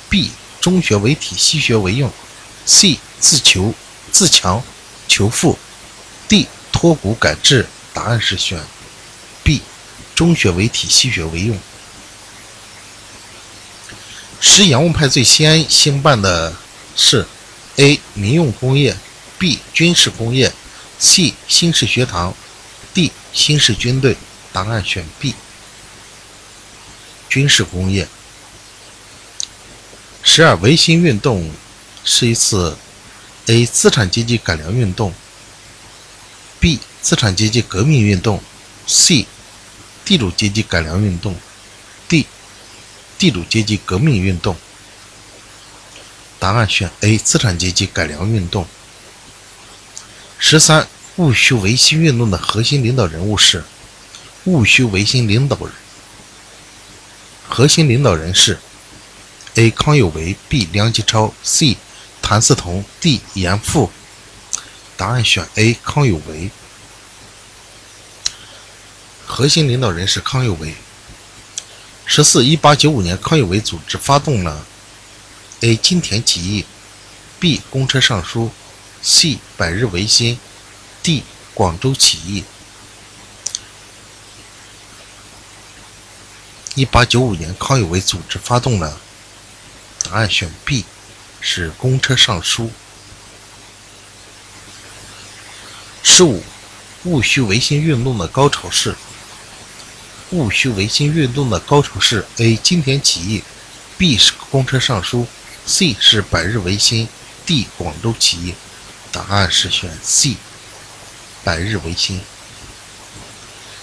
[0.10, 0.30] ；B.
[0.60, 2.12] 中学为体，西学为用
[2.66, 2.98] ；C.
[3.20, 3.76] 自求
[4.12, 4.64] 自强
[5.08, 5.60] 求富
[6.28, 6.48] ；D.
[6.72, 7.68] 脱古改制。
[7.94, 8.60] 答案是选
[9.44, 9.62] B.
[10.16, 11.56] 中学为体，西学为用。
[14.42, 16.56] 使洋务派最先兴办的
[16.96, 17.28] 是
[17.76, 18.00] ：A.
[18.16, 18.98] 民用工业
[19.40, 19.60] ；B.
[19.72, 20.52] 军事工业。
[21.00, 22.34] C 新式学堂
[22.94, 24.18] ，D 新式军队。
[24.56, 25.36] 答案选 B。
[27.28, 28.08] 军事工业。
[30.24, 31.52] 十二维新运动
[32.06, 32.78] 是一次
[33.48, 35.14] A 资产阶级改良运动
[36.62, 38.42] ，B 资产阶级革命运动
[38.88, 39.28] ，C
[40.06, 41.36] 地主阶级改良运动
[42.08, 42.26] ，D
[43.18, 44.56] 地主阶级革命运动。
[46.40, 48.66] 答案选 A 资产阶级改良运动。
[50.38, 53.64] 十三，戊戌维新运动的核心领导人物是
[54.44, 55.72] 戊戌维新领导人。
[57.48, 58.60] 核心领导人是
[59.56, 59.72] A.
[59.72, 60.68] 康有为 B.
[60.72, 61.78] 梁启超 C.
[62.22, 63.22] 谭嗣同 D.
[63.34, 63.92] 严复。
[64.98, 65.78] 答案选 A.
[65.84, 66.52] 康有为。
[69.26, 70.76] 核心领导人是康有为。
[72.06, 74.66] 十四，一八九五年，康有为组织发动了
[75.62, 75.76] A.
[75.76, 76.66] 金田起义
[77.40, 77.62] B.
[77.70, 78.52] 公车上书。
[79.08, 80.40] C 百日维新
[81.04, 82.44] ，D 广州起义。
[86.74, 89.00] 一八九五年，康有为组织发动了，
[90.04, 90.86] 答案选 B，
[91.40, 92.72] 是公车上书。
[96.02, 96.44] 十五，
[97.04, 98.96] 戊戌维新运动的高潮是？
[100.32, 103.44] 戊戌维新运动的高潮是：A 金田起义
[104.00, 105.28] ，B 是公车上书
[105.68, 107.08] ，C 是百日维新
[107.46, 108.56] ，D 广州起义。
[109.16, 110.36] 答案是选 C，
[111.42, 112.20] 百日维新。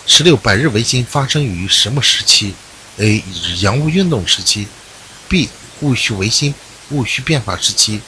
[0.06, 2.54] 十六，百日维新发生于什么时期
[2.98, 3.24] ？A.
[3.60, 4.68] 洋务运动时期
[5.30, 5.48] ，B.
[5.80, 6.54] 戊戌维新、
[6.90, 8.02] 戊戌变法时期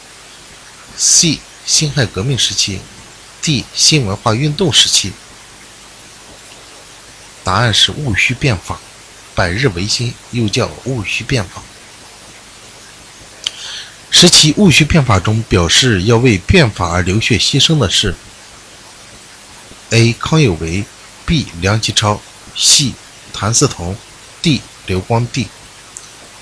[0.98, 1.38] ，C.
[1.64, 2.82] 辛亥革命时期
[3.40, 3.64] ，D.
[3.74, 5.14] 新文化运动时期。
[7.42, 8.78] 答案是戊戌变法，
[9.34, 11.62] 百日维新又叫戊戌变法。
[14.16, 18.14] 十七，戊戌变法中表示要为变法而流血牺牲的是
[19.90, 20.12] ：A.
[20.12, 20.84] 康有为
[21.26, 21.48] ，B.
[21.60, 22.22] 梁启超
[22.56, 22.92] ，C.
[23.32, 23.96] 谭嗣同
[24.40, 24.62] ，D.
[24.86, 25.48] 刘光第。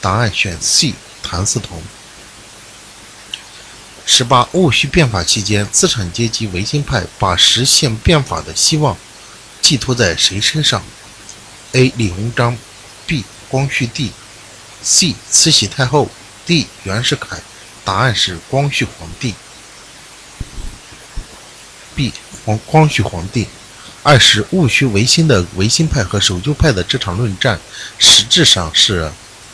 [0.03, 0.93] 答案选 C.
[1.23, 1.83] 谭嗣同。
[4.05, 8.99] 十八，戊戌变法期间，资产阶级维新派把实现变法的希望
[9.63, 10.85] 寄托在谁身上
[11.73, 11.91] ？A.
[11.97, 12.55] 李鸿章
[13.07, 13.25] ，B.
[13.49, 14.13] 光绪帝
[14.83, 15.15] ，C.
[15.31, 16.11] 慈禧太后
[16.45, 16.67] ，D.
[16.85, 17.41] 袁世凯。
[17.85, 19.35] 答案是光绪皇帝。
[21.95, 22.13] B.
[22.45, 23.47] 光光绪皇帝。
[24.05, 27.61] 二是戊戌维新的维新派和守旧派的这场论战，
[27.99, 29.13] 实质上是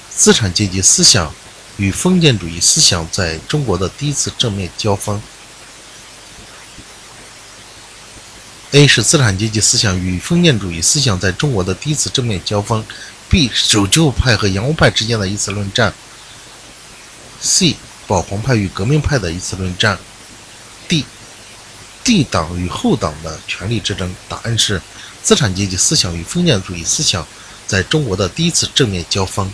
[0.08, 1.34] 资产阶级思想
[1.76, 5.20] 与封建主义思想在中国的第一次正面交锋。
[8.70, 12.84] A 是资产阶级思想与封建主义思想在中国的第一次正面交锋。
[13.28, 15.92] B 守旧派和洋务派之间的一次论战。
[17.40, 17.76] C
[18.08, 19.98] 保皇派与革命派的一次论战
[20.88, 21.04] ，D
[22.02, 24.16] D 党与后党的权力之争。
[24.30, 24.80] 答案是
[25.22, 27.26] 资产阶级思想与封建主义思想
[27.66, 29.52] 在中国的第一次正面交锋。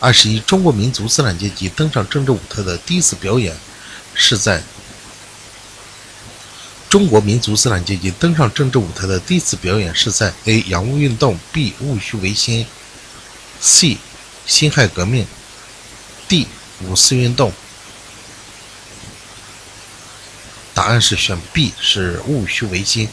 [0.00, 3.56] 二十一，中国民族资产阶级登上政治舞台的第一次表演
[4.14, 4.60] 是在
[6.90, 12.66] 中国民族资产阶级登上政治舞台的第一次表演是在 A 洋务运动，B 戊戌维新
[13.60, 13.98] ，C
[14.44, 15.24] 辛亥革命
[16.26, 16.48] ，D。
[16.80, 17.52] 五四运动，
[20.74, 23.08] 答案是选 B，是戊戌维新。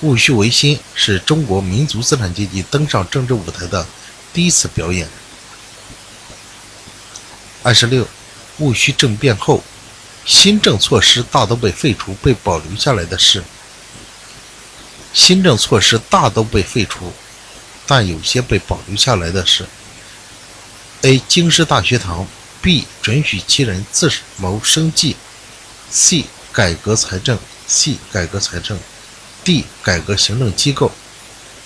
[0.00, 3.86] 戊戌维新是中国民族资产阶级登上政治舞台的
[4.32, 5.08] 第一次表演。
[7.62, 8.06] 二十六，
[8.58, 9.64] 戊戌政变后，
[10.26, 13.42] 新政措施大都被废除，被保留下来的是：
[15.12, 17.12] 新政措施大都被废除，
[17.86, 19.66] 但有些被保留下来的是。
[21.04, 21.20] A.
[21.28, 22.26] 京师大学堂
[22.62, 22.86] ，B.
[23.02, 25.14] 准许其人自谋生计
[25.90, 26.24] ，C.
[26.50, 27.98] 改革财政，C.
[28.10, 28.78] 改革财政
[29.44, 29.66] ，D.
[29.82, 30.90] 改革行政机构。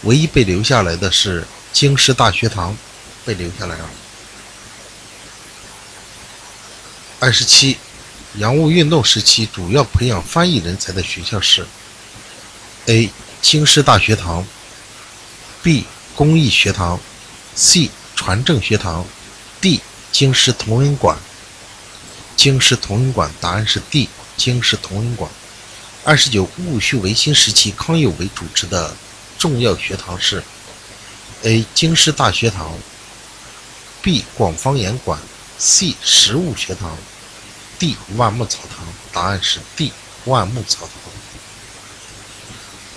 [0.02, 2.76] 唯一被留下来的是京师大学堂，
[3.24, 3.88] 被留下来了。
[7.20, 7.76] 二十七，
[8.38, 11.64] 洋务运动时期主要培养翻译人才的学校是
[12.86, 13.08] ：A.
[13.40, 14.44] 京师大学堂
[15.62, 15.84] ，B.
[16.16, 16.98] 工艺学堂
[17.54, 17.88] ，C.
[18.16, 19.06] 传政学堂。
[19.60, 19.80] D.
[20.12, 21.18] 京师同仁馆，
[22.36, 24.08] 京师同仁馆，答案是 D.
[24.36, 25.30] 京师同仁馆。
[26.04, 28.94] 二十九，戊戌维新时期，康有为主持的
[29.36, 30.42] 重要学堂是
[31.42, 31.64] ：A.
[31.74, 32.72] 京师大学堂
[34.00, 34.24] ，B.
[34.34, 35.18] 广方言馆
[35.58, 35.94] ，C.
[36.02, 36.96] 实物学堂
[37.78, 37.96] ，D.
[38.16, 38.86] 万木草堂。
[39.12, 39.92] 答案是 D.
[40.24, 41.12] 万木草堂。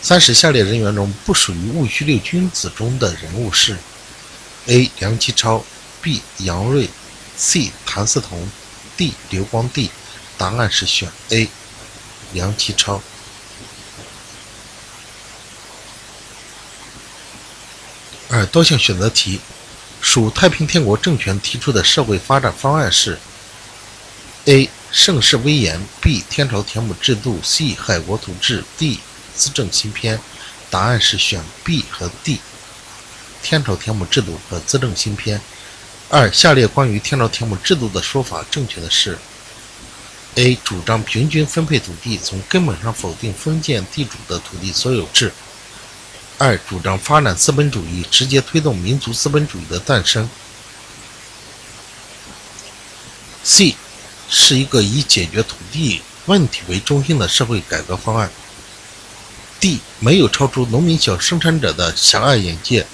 [0.02, 3.78] 三十，下列人员中不属于戊戌六君子中的人物是
[4.68, 4.90] ：A.
[5.00, 5.66] 梁启超。
[6.02, 6.22] B.
[6.40, 6.90] 杨锐
[7.38, 7.72] ，C.
[7.86, 8.50] 谭嗣同
[8.98, 9.14] ，D.
[9.30, 9.92] 刘光第。
[10.38, 11.48] 答案是选 A.
[12.34, 13.02] 梁启超。
[18.30, 19.40] 二多项选择题，
[20.02, 23.20] 属太平天国政权提出的社会发展方案是
[24.46, 24.70] ：A.
[24.92, 26.24] 盛世威严，B.
[26.30, 27.76] 天朝田亩制度，C.
[27.76, 29.00] 海国图志，D.
[29.36, 30.20] 资政新篇。
[30.70, 32.40] 答案是选 B 和 D。
[33.44, 35.42] 天朝田亩制度和资政新篇。
[36.14, 39.18] 二、下列关于天朝田亩制度的说法正确的是
[40.36, 40.56] ：A.
[40.62, 45.30] 主张平均分配土地，从根本上否定封建地主的土地所有制；
[46.38, 50.30] 二、主张发展资本主义，直接推动民族资本主义的诞生
[53.46, 53.76] ；C.
[54.30, 58.30] 是一个以解决土地问题为中心的社会改革方案
[59.62, 59.80] ；D.
[60.02, 62.86] 没有超出农民小生产者的狭隘眼界。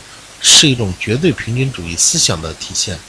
[0.41, 2.99] 是一种绝对平均主义思想的体现。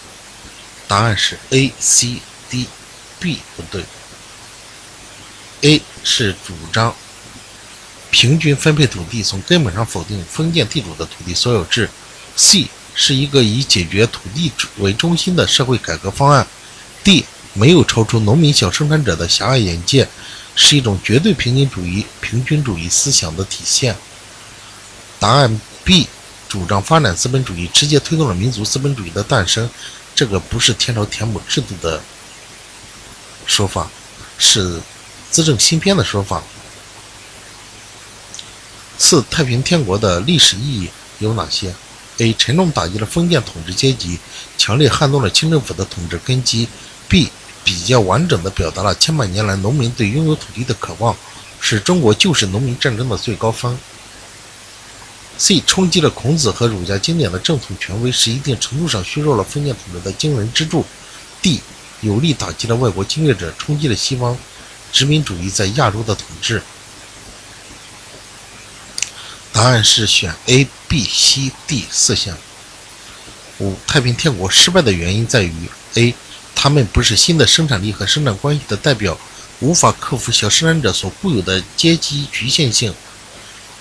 [0.86, 2.16] 答案是 A、C、
[2.48, 2.66] D、
[3.20, 3.84] B 不对。
[5.60, 6.94] A 是主张
[8.10, 11.90] 平均分配土地，从根本上否定封建地主的土地所有制。
[12.36, 16.46] C 是一个以解决土地为中心的社会改革方案。
[17.04, 20.08] D 没有超出农民小生产者的狭隘眼界，
[20.56, 23.96] 是一种绝对平均主义平均主义思想的体现。
[25.18, 26.08] 答案 B。
[26.48, 29.68] 主张发展资本主义，直接推动了民族资本主义的诞生。
[30.14, 32.02] 这个不是天朝田亩制度的
[33.46, 33.88] 说法，
[34.38, 34.80] 是
[35.30, 36.42] 资政新编的说法。
[38.98, 40.90] 四太平天国的历史意义
[41.20, 41.72] 有哪些
[42.16, 42.34] ？A.
[42.34, 44.18] 沉重打击了封建统治阶级，
[44.56, 46.66] 强烈撼动了清政府的统治根基。
[47.08, 47.30] B.
[47.62, 51.14] 比较完整地表达了千百年来农民对拥有土地的渴望，
[51.60, 53.78] 是中国旧式农民战争的最高峰。
[55.38, 55.62] C.
[55.64, 60.84] 冲击了孔子和儒家经典的正统权威，是一定程度上削弱了封建统治的惊人支柱。
[61.40, 61.60] D.
[62.00, 64.36] 有力打击了外国侵略者，冲击了西方
[64.92, 66.60] 殖民主义在亚洲的统治。
[69.52, 72.36] 答案是选 A、B、C、D 四项。
[73.58, 75.52] 五、太平天国失败的原因在于
[75.94, 76.14] A.
[76.54, 79.18] 他们不是新的生产力和生产关系的代表，
[79.60, 82.92] 无法克服小生产者所固有的阶级局限性。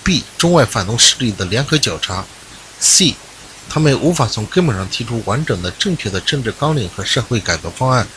[0.08, 0.24] B.
[0.38, 2.24] 中外反动势力的联合绞杀
[2.80, 3.14] ，C.
[3.68, 8.08] 他们无法从根本上提出完整的、正确的政治纲领和社会改革方案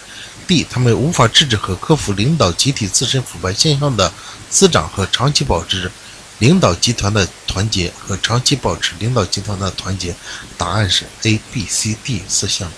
[0.48, 0.66] ；D.
[0.70, 4.14] 他们无法制止和克服领导集体自身腐败现象的
[4.50, 5.92] 滋长和长期保持
[6.40, 10.16] 领导集团的团结和长期保持领导集团的团结。
[10.58, 12.72] 答案是 A、B、C、D 四项。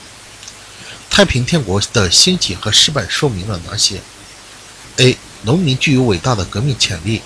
[1.11, 4.01] 太平天国的兴起和失败说明了哪些
[4.97, 5.15] ？A.
[5.43, 7.21] 农民具有伟大的革命潜力。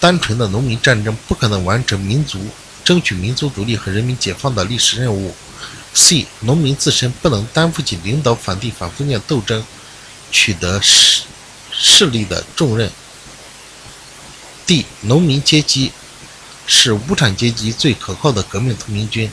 [0.00, 2.38] 单纯的农民战争不可能完成民族
[2.84, 5.34] 争取民族独立和人民解放的历史任务。
[5.94, 6.26] C.
[6.40, 9.64] 农民自身不能担负起领导反帝反封建斗争
[10.30, 11.22] 取得势
[11.72, 12.90] 势力的重任。
[14.64, 14.86] D.
[15.00, 15.92] 农民阶级
[16.66, 19.30] 是无产阶级最可靠的革命同盟军。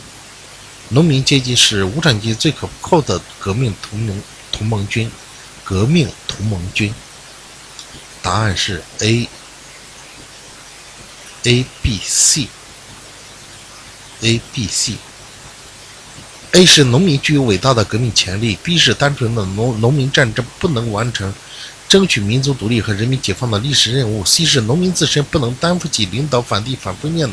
[0.89, 5.11] 农民阶级是无产阶级最可靠的革命同盟同盟军。
[5.63, 6.93] 革命同盟军。
[8.21, 9.29] 答案是 A。
[11.45, 12.47] A、B、C、
[14.21, 14.93] A、B、C。
[16.53, 21.31] A 是农民具有伟大的革命潜力，B 是单纯的农农民战争不能完成
[21.87, 27.31] 争取民族独立和人民解放的历史任务，C 是农民自身不能担负起领导反帝反封建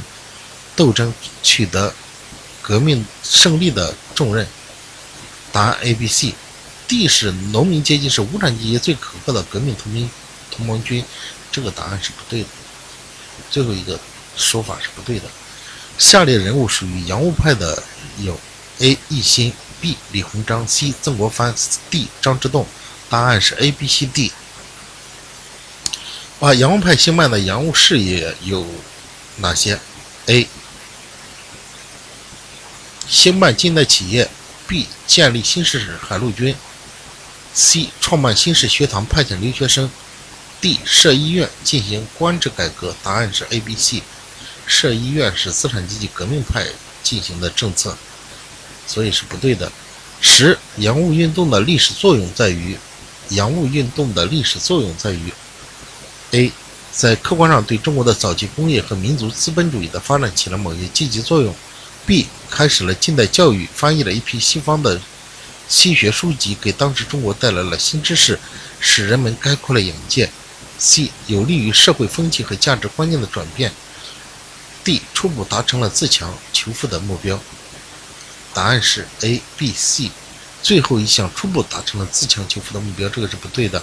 [0.77, 1.95] 斗争取得
[2.61, 4.47] 革命胜利的重任。
[5.53, 6.35] 答 A、B、C。
[6.87, 10.11] D 是农民阶级是无产阶级最可靠的革命同盟
[10.51, 11.03] 同盟军，
[11.51, 12.49] 这个答案是不对的。
[13.53, 14.01] 最后一个
[14.35, 15.27] 说法是不对的。
[15.99, 17.81] 下列人物属于洋务派的
[18.19, 18.41] 有
[18.81, 18.97] ：A.
[19.11, 19.99] 奕欣 B.
[20.11, 20.95] 李鸿章 C.
[21.03, 21.55] 曾国藩
[21.91, 22.09] D.
[22.23, 22.67] 张之洞。
[23.11, 24.33] 答案是 A、B、C、D。
[26.41, 28.67] 啊，洋务派兴办的洋务事业有
[29.37, 29.79] 哪些
[30.27, 30.49] ？A.
[33.07, 34.31] 兴办近代企业
[34.67, 34.89] B.
[35.07, 36.57] 建立新式海陆军
[37.53, 37.91] C.
[38.01, 39.91] 创办新式学堂，派遣留学生。
[40.63, 44.01] D 设医院进行官制改革，答案是 A、B、C。
[44.65, 46.65] 设医院是资产阶级革命派
[47.03, 47.99] 进行的政策，
[48.87, 49.73] 所以是不对的。
[50.21, 52.79] 十洋务运动的历史作用在于，
[53.31, 55.33] 洋务运动的历史作用在于
[56.31, 56.53] ：A
[56.93, 61.53] 在客观上对中国的早期工业和民族资本主义的发展起了某些积极作用
[62.07, 65.01] ；B 开始了近代教育，翻译了一批西方的
[65.67, 68.39] 西学书籍，给当时中国带来了新知识，
[68.79, 70.31] 使人们开阔了眼界。
[70.83, 73.73] C 有利于社会风气和价值观念的转变。
[74.83, 77.39] D 初步达成了自强求富的目标。
[78.53, 80.11] 答案是 A、B、C，
[80.61, 83.81] 最后一项初步达成了自强求富的目标，这个是不对的。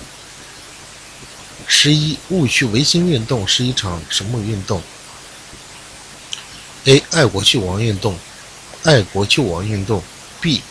[1.67, 4.83] 十一，戊戌维新运动是一场什么运动
[6.83, 8.19] ？A 爱国救亡运动，
[8.83, 10.03] 爱国救亡运动。
[10.41, 10.61] B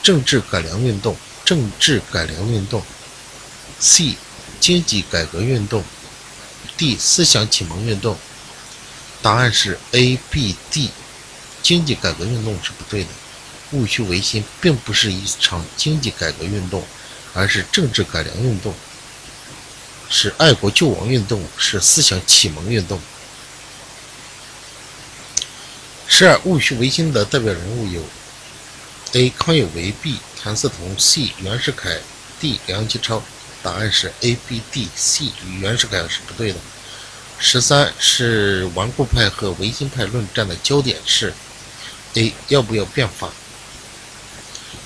[0.00, 2.84] 政治改良运动，政治改良运动。
[3.80, 4.16] C
[4.60, 5.84] 经济改革运动
[6.76, 8.16] ，D 思想启蒙运动，
[9.22, 10.90] 答案是 A、B、D。
[11.62, 13.10] 经济改革运动是不对的，
[13.72, 16.84] 戊戌维新并不是一场经济改革运动，
[17.34, 18.72] 而是政治改良运动，
[20.08, 23.00] 是爱国救亡运动，是思想启蒙运动。
[26.06, 28.00] 十二，戊戌维新的代表人物有
[29.14, 31.98] A 康有为，B 谭嗣同，C 袁世凯
[32.38, 33.20] ，D 梁启超。
[33.66, 36.58] 答案是 A、B、D、C 与袁世凯是不对的。
[37.36, 41.34] 十三是顽固派和维新派论战的焦点是
[42.14, 43.28] A 要不要变法？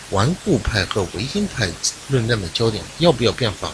[0.09, 1.71] 顽固派和维新派
[2.09, 3.71] 论战的焦点要不要变法？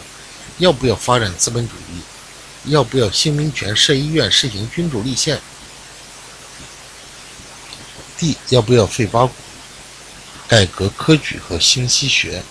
[0.57, 2.01] 要不要发展资本主义？
[2.65, 5.39] 要不要兴民权、设医院、实行君主立宪
[8.17, 9.31] ？D 要不要废八股、
[10.49, 12.43] 改革科举和兴西学？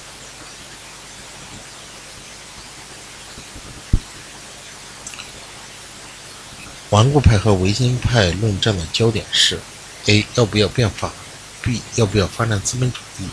[6.97, 9.61] 顽固派和维新派论战的焦点是
[10.07, 10.25] ：A.
[10.35, 11.13] 要不要变法
[11.61, 11.83] ？B.
[11.97, 13.29] 要不要发展资本主义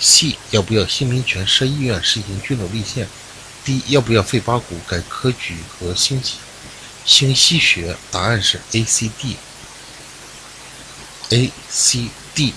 [0.00, 0.36] ？C.
[0.50, 3.08] 要不要新民权、设医院、实行君主立宪
[3.64, 3.80] ？D.
[3.86, 6.38] 要不要废八股、改科举和兴起
[7.04, 9.36] 兴西学，答案是 A、C、D。
[11.30, 12.54] A、C、D。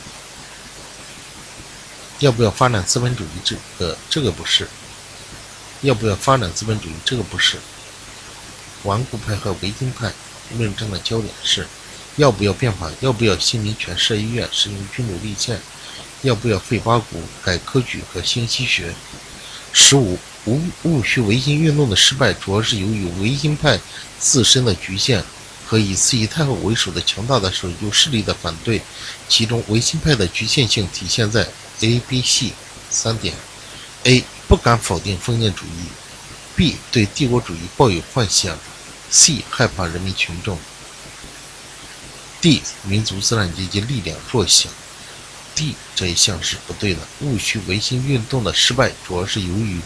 [2.17, 3.27] 要不要发展资本主义？
[3.45, 4.67] 这个这个不是。
[5.81, 6.93] 要不要发展资本主义？
[7.05, 7.59] 这个不是。
[8.81, 10.11] 顽固派和维新派
[10.57, 11.67] 论证的焦点是：
[12.17, 12.89] 要不要变法？
[13.01, 14.47] 要不要新民权设医院？
[14.51, 15.59] 实行君主立宪？
[16.21, 18.93] 要不要废八股、改科举和兴西学？
[19.73, 20.17] 十五。
[20.45, 23.77] 戊戊戌维新运动的失败，主要是由于维新派
[24.17, 25.21] 自身的局限
[25.67, 28.81] 和以慈禧太后为首的强大的守旧势力的反对。
[29.27, 31.45] 其中，维新派的局限性体现在
[31.81, 32.53] A、B、C
[32.89, 33.35] 三点
[34.05, 35.89] ：A 不敢否定封建主义
[36.57, 38.57] ；B 对帝国主义抱有幻想
[39.11, 40.57] ；C 害怕人民群众
[42.41, 44.69] ；D 民族资产阶级力量弱小。
[45.55, 46.99] D 这一项是不对的。
[47.19, 49.81] 戊戌维新运动的失败，主要是由于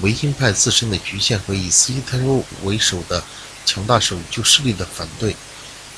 [0.00, 3.22] 维新派自身的局限和以慈禧太后为首的
[3.64, 5.36] 强大守旧势力的反对，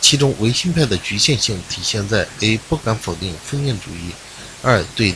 [0.00, 2.58] 其中维新派的局限性体现在：A.
[2.68, 4.12] 不敢否定封建主义；
[4.62, 5.14] 二对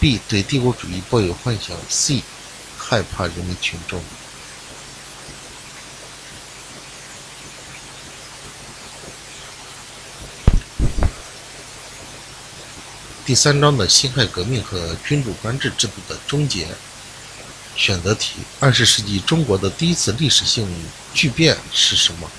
[0.00, 2.22] B 对帝国主义抱有幻想；C.
[2.78, 4.02] 害怕人民群众。
[13.26, 16.68] 第三章的辛亥革命和君主专制制度的终结。
[17.74, 20.68] 选择题：二十世纪中国的第一次历史性
[21.12, 22.30] 巨变是什么？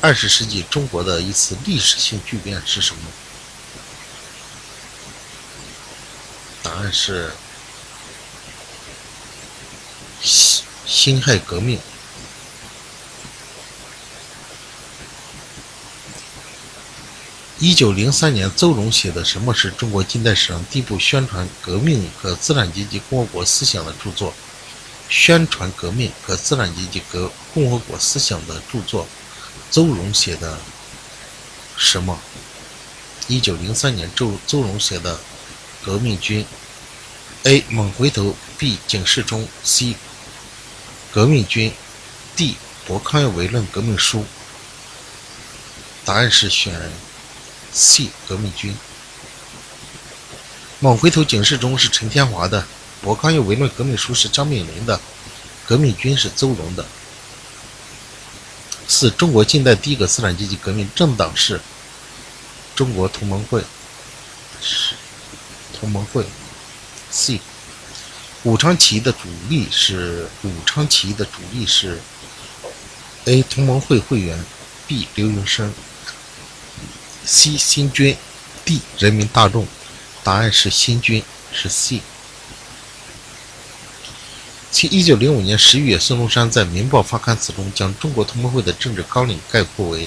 [0.00, 3.02] 二十世纪中国的一次历史性巨变是什么？
[6.62, 7.30] 答案是
[10.22, 11.78] 辛辛亥革命。
[17.64, 24.30] 一九零三年，邹容写的《什么是中国近代史上第一部宣传革命和资产阶级共和国思想的著作》。
[25.08, 29.08] 宣传革命和资产阶级革共和国思想的著作，
[29.70, 30.58] 邹容写的
[31.78, 32.18] 什么？
[33.28, 35.16] 一九零三年，周邹容写的
[35.82, 36.44] 《革命军》。
[37.48, 37.64] A.
[37.70, 38.76] 猛回头 B.
[38.86, 39.96] 警示钟 C.
[41.10, 41.72] 革命军
[42.36, 42.56] D.
[42.86, 44.26] 博康有为论革命书。
[46.04, 46.78] 答案是选。
[47.74, 48.72] C 革命军，
[50.78, 52.64] 猛回头警示中是陈天华的，
[53.02, 55.00] 博康有为论革命书是张炳麟的，
[55.66, 56.86] 革命军是邹容的。
[58.86, 61.60] 四中国近代第一个资产阶级革命政党是
[62.76, 63.64] 中国同盟会，
[64.62, 64.94] 是
[65.78, 66.24] 同盟会。
[67.10, 67.40] C
[68.44, 72.00] 武昌起义的主力是武昌起义的主力是
[73.24, 74.44] A 同盟会会员
[74.86, 75.72] B 刘永生。
[77.26, 78.14] C 新军
[78.66, 79.66] ，D 人民大众，
[80.22, 81.22] 答案是新军，
[81.52, 82.02] 是 C。
[84.70, 90.06] 其一九零五年十一月，孙中山在《民报》发刊词中将中国同盟会的政治纲领概括为：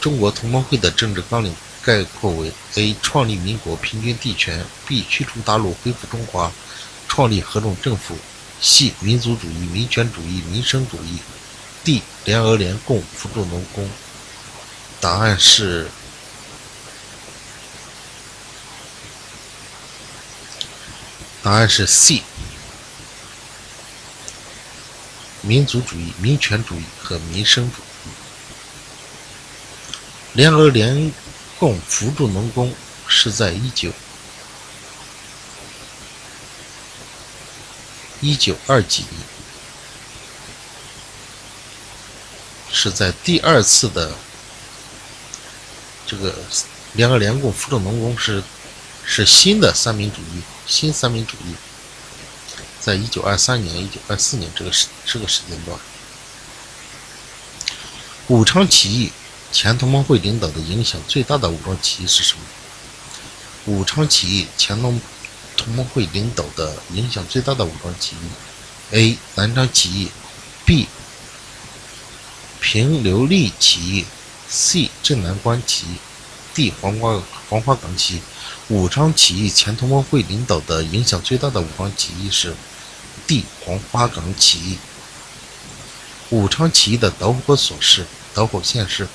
[0.00, 6.50] 中国同盟会的政治纲领概括为 A 创立民国，平均地权；B 驱除大陆，恢复中华，
[7.06, 8.16] 创立合众政府
[8.62, 11.18] ；C 民族主义、民权主义、民生主义
[11.84, 13.86] ；D 联俄联共，扶助农工。
[14.98, 15.90] 答案是。
[21.46, 22.24] 答案是 C，
[25.42, 28.10] 民族主义、民权主义和民生主义。
[30.32, 31.12] 联俄联
[31.56, 32.74] 共扶助农工
[33.06, 33.92] 是在一九
[38.20, 39.12] 一九二几年，
[42.72, 44.12] 是在第二次的
[46.08, 46.34] 这个
[46.94, 48.42] 联俄联共扶助农工是
[49.06, 50.42] 是新的三民主义。
[50.66, 51.54] 新三民主义，
[52.80, 55.78] 在一九二三年、一九二四年这个时这个时间段，
[58.26, 59.12] 武昌起义
[59.52, 62.40] 前同盟会领导的影响最大的武装起义是什么？
[63.66, 65.00] 武昌起义前同
[65.56, 68.28] 同盟会领导的影响最大的武装起义
[68.90, 69.16] ：A.
[69.36, 70.10] 南昌起义
[70.66, 70.86] ；B.
[72.60, 74.04] 平流利起义
[74.50, 74.90] ；C.
[75.02, 75.96] 镇南关起义
[76.56, 76.72] ；D.
[76.80, 78.20] 黄花黄花岗起义。
[78.68, 82.54] 武昌起义前同盟会领导的影响最大的武装起义是
[83.26, 84.78] D 黄花岗起义。
[86.30, 88.04] 武昌起义的导火索是
[88.34, 89.06] 导火线是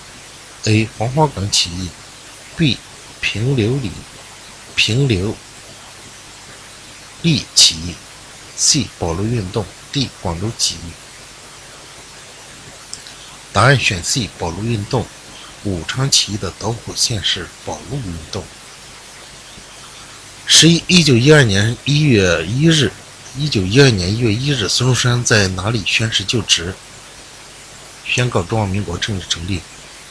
[0.64, 1.90] A 黄花岗起义
[2.56, 2.78] ，B
[3.20, 3.92] 平流里
[4.76, 5.36] 平流
[7.22, 7.96] 利起义
[8.56, 10.92] ，C 保路运动，D 广州起义。
[13.52, 15.06] 答案选 C 保路运动。
[15.64, 18.44] 武昌起义的导火线是保路运动。
[20.46, 22.92] 十一一九一二年一月一日，
[23.38, 26.74] 一九一二年一月一日，孙中山在哪里宣誓就职？
[28.04, 29.62] 宣告中华民国正式成立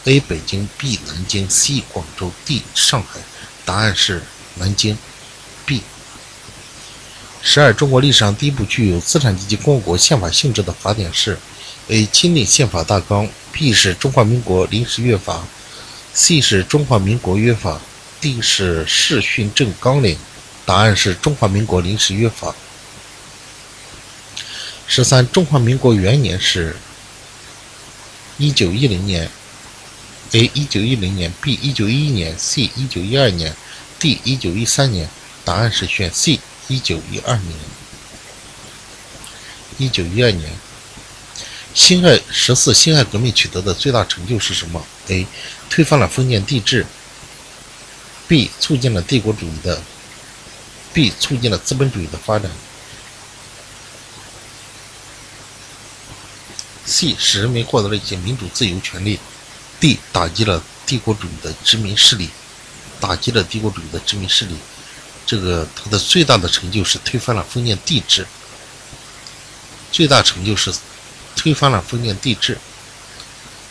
[0.04, 0.18] ？A.
[0.20, 0.98] 北京 B.
[1.06, 1.82] 南京 C.
[1.92, 2.62] 广州 D.
[2.74, 3.20] 上海。
[3.64, 4.22] 答案是
[4.56, 4.96] 南京。
[5.66, 5.82] B。
[7.42, 11.38] 十二，中国历史上第一部具有资产阶级共和国宪法性质的法典是
[11.88, 12.06] ：A.
[12.06, 13.72] 钦定宪法大纲；B.
[13.74, 15.44] 是中华民国临时约法
[16.14, 16.40] ；C.
[16.40, 17.80] 是中华民国约法
[18.20, 18.40] ；D.
[18.42, 20.18] 是世训政纲领。
[20.66, 22.54] 答案是中华民国临时约法。
[24.86, 26.76] 十三，中华民国元年是。
[28.38, 29.30] 一九一零年
[30.32, 33.54] ，A 一九一零年，B 一九一一年，C 一九一二年
[33.98, 35.08] ，D 一九一三年。
[35.44, 37.54] 答案是选 C 一九一二年。
[39.76, 40.52] 一九一二年，
[41.74, 45.26] 辛亥十四辛亥革命取得的最大成就是什么？A
[45.68, 46.86] 推翻了封建帝制
[48.30, 49.82] ，B 促进了帝国主义的
[50.92, 52.48] ，B 促进了资本主义的发展。
[56.86, 59.18] C 使人民获得了一些民主自由权利
[59.80, 62.30] ，D 打击了帝国主义的殖民势力，
[63.00, 64.54] 打击了帝国主义的殖民势力。
[65.26, 68.24] 这个他的最大的成就是推翻了封建帝制，
[69.90, 70.72] 最大成就是
[71.34, 72.58] 推翻了封建帝制。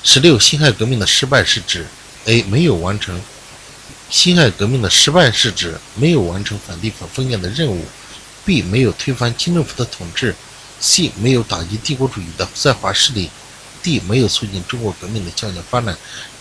[0.04, 1.88] 十六，辛亥革命的失败是指
[2.26, 3.22] A 没有完成，
[4.10, 7.86] 辛亥革命的失败是指没有完成反帝反封建的任务
[8.44, 10.36] ，B 没有推翻清政府的统治。
[10.82, 13.30] C 没有打击帝国主义的在华势力
[13.84, 15.96] ，D 没有促进中国革命的向前发展。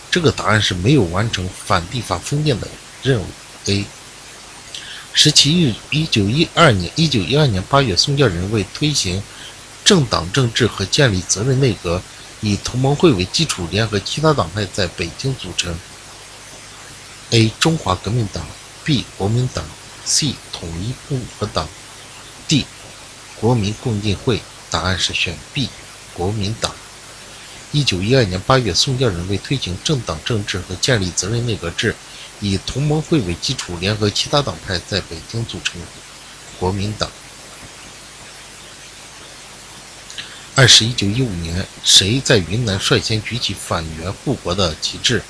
[0.09, 2.67] 这个答案是没有完成反帝反封建的
[3.03, 3.25] 任务。
[3.65, 3.85] A。
[5.13, 9.21] 十七日，一九一二年，一九一二年八月，宋教仁为推行
[9.83, 12.01] 政党政治和建立责任内阁，
[12.39, 15.77] 以同盟会为基础，联合其他党派在北京组成。
[17.31, 18.43] A 中华革命党
[18.83, 19.63] ，B 国民党
[20.03, 21.69] ，C 统一共和党
[22.47, 22.65] ，D。
[23.39, 25.69] 国民共进会，答案是选 B，
[26.13, 26.73] 国民党。
[27.71, 31.95] 一九一二年八月，宋教仁为推行政党政治和建立责任内阁制，
[32.39, 35.79] 以同盟会为基础，联合其他党派在北京组成
[36.59, 37.11] 国民党。
[40.55, 45.21] 二是，一九一五年，谁在云南率先举起反元护国的旗帜，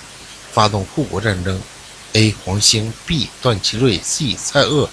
[0.51, 1.61] 发动护国战争
[2.13, 2.35] ？A.
[2.43, 3.29] 黄兴 B.
[3.41, 4.35] 段祺瑞 C.
[4.35, 4.89] 蔡锷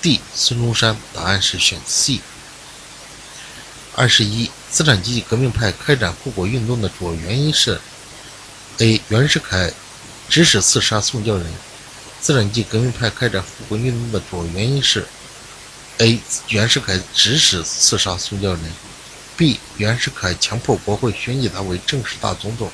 [0.00, 0.20] D.
[0.34, 0.96] 孙中山。
[1.12, 2.20] 答案是选 C。
[3.94, 7.80] 二十一，资产阶级革命派开展护国运动的主要原因是
[8.78, 9.00] ：A.
[9.08, 9.72] 袁世凯
[10.28, 11.46] 指使刺杀宋教仁。
[12.20, 15.06] 资产阶级革命派开展护国运动的主要原因是
[15.98, 16.20] ：A.
[16.48, 18.60] 袁世凯指使刺杀宋教仁
[19.38, 19.58] ；B.
[19.76, 22.70] 袁世凯强迫国会选举他为正式大总统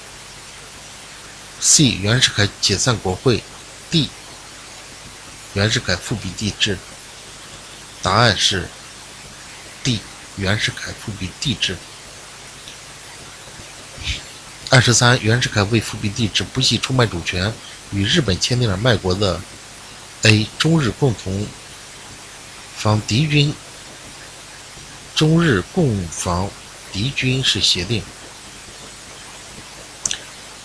[1.60, 1.98] ；C.
[2.00, 3.42] 袁世凯解散国会
[3.92, 4.08] ；D.
[5.54, 6.76] 袁世凯复辟帝制。
[8.02, 8.68] 答案是
[9.84, 10.00] D。
[10.36, 11.76] 袁世凯复辟帝制。
[14.70, 17.52] 二十三，袁世凯为复辟帝制，不惜出卖主权，
[17.92, 19.38] 与日本签订了卖国的
[20.22, 21.46] A 中日共同
[22.74, 23.54] 防敌军
[25.14, 26.50] 中日共防
[26.90, 28.02] 敌军事协定。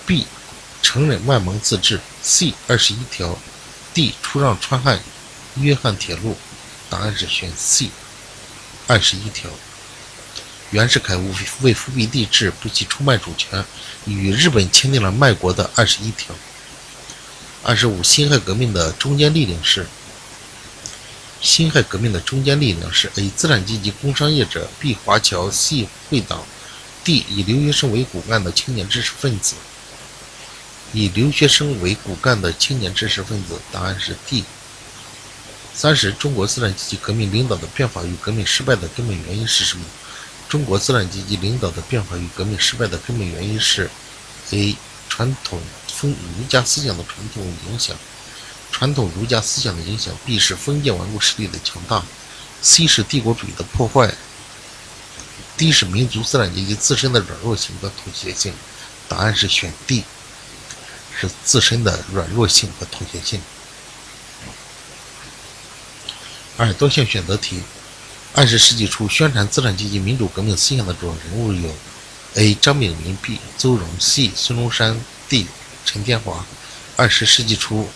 [0.05, 0.25] B
[0.81, 1.99] 承认外蒙自治。
[2.21, 3.37] C 二十一条。
[3.93, 4.99] D 出让川汉
[5.55, 6.37] 约翰铁路。
[6.89, 7.89] 答案是选 C。
[8.87, 9.49] 二十一条，
[10.69, 11.17] 袁世凯
[11.59, 13.65] 为复辟帝制，不惜出卖主权，
[14.05, 16.33] 与日本签订了卖国的二十一条。
[17.63, 19.85] 二十五，辛亥革命的中坚力量是？
[21.41, 23.29] 辛亥革命的中坚力量是：A.
[23.35, 24.95] 资产阶级工商业者；B.
[25.03, 26.45] 华侨，C 会党
[27.03, 27.25] ；D.
[27.29, 29.55] 以留学生为骨干的青年知识分子。
[30.93, 33.59] 以留学生为骨干的青年知识分子。
[33.71, 34.43] 答案是 D。
[35.73, 39.85] 三十，中国资产阶级革命领导的变法与革命失败的根本原因是什么？
[40.49, 43.89] 中国资产阶级领导的变法与革命失败的根本原因是
[44.51, 44.75] ：A.
[45.09, 47.95] 传统封儒家思想的传统影响，
[48.71, 50.39] 传统儒家思想的影响；B.
[50.39, 52.03] 是封建顽固势力的强大
[52.63, 52.87] ；C.
[52.87, 54.13] 是帝国主义的破坏
[55.57, 55.71] ；D.
[55.71, 58.53] 是民族资产阶级自身的软弱性和妥协性。
[59.09, 60.03] 答案是选 D，
[61.19, 63.41] 是自身的软弱性和妥协性。
[66.57, 67.61] 二多项选择题：
[68.33, 71.75] 二十世纪初宣传资产阶级民主革命思想的主要人物有
[72.35, 72.53] ：A.
[72.55, 73.39] 张炳麟 B.
[73.57, 74.31] 邹容 C.
[74.35, 75.47] 孙中山 D.
[75.85, 76.45] 陈天华。
[76.95, 77.87] 二十世纪初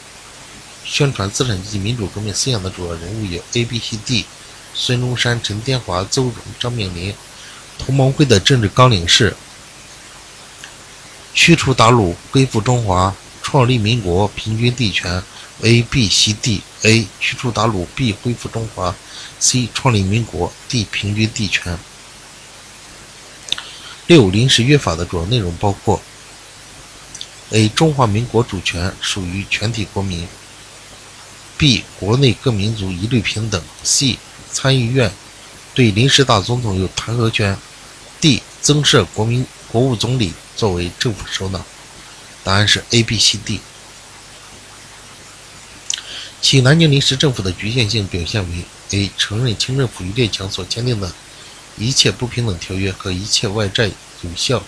[0.84, 4.26] 宣传资产阶级民主革命思想的主要人物有 A、B、C、D。
[4.74, 7.13] 孙中山、陈天华、邹容、张炳麟。
[7.80, 9.36] 同盟会的政治纲领是：
[11.34, 15.24] 驱除鞑虏，恢复中华，创立民国，平均地权。
[15.62, 16.62] A、B、C、D。
[16.84, 17.08] A.
[17.20, 18.12] 驱除鞑虏，B.
[18.14, 18.96] 恢复中华
[19.40, 19.70] ，C.
[19.74, 20.86] 创立民国，D.
[20.92, 21.78] 平均地权。
[24.08, 26.02] 六临时约法的主要内容包括
[27.52, 27.70] ：A.
[27.70, 30.28] 中华民国主权属于全体国民
[31.60, 31.84] ；B.
[32.00, 34.18] 国内各民族一律平等；C.
[34.52, 35.12] 参议院
[35.76, 37.56] 对临时大总统有弹劾权
[38.20, 38.42] ；D.
[38.62, 41.63] 增设国民国务总理作为政府首脑。
[42.43, 43.59] 答案是 A、B、C、D。
[46.41, 49.11] 其南京临时政府的局限性表现为：A.
[49.17, 51.13] 承认清政府与列强所签订的。
[51.78, 53.89] 一切不平等条约和一切外债
[54.22, 54.63] 有效。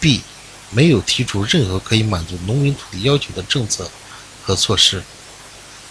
[0.00, 0.22] B.
[0.70, 3.90] 没有提出任何可以满足农民土地要求的政策
[4.42, 5.02] 和措施。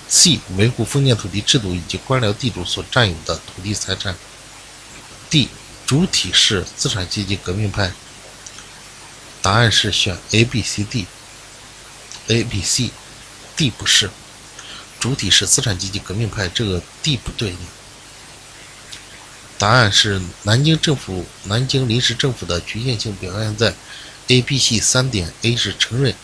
[0.09, 0.39] C.
[0.57, 4.15] 维护封建土地制度以及官僚地主所占有的土地财产。
[5.29, 5.47] D.
[5.92, 7.92] 主体是资产阶级革命派。
[9.42, 11.06] 答案是选 A、B、C、D。
[12.30, 12.92] A、B、C、
[13.58, 14.10] D 不是，
[15.02, 17.54] 主体是资产阶级革命派，这个 D 不对。
[19.58, 23.76] 答案是南京政府，南京临时政府的局限性表现在
[24.30, 25.34] A、B、C 三点。
[25.42, 26.16] A 是承认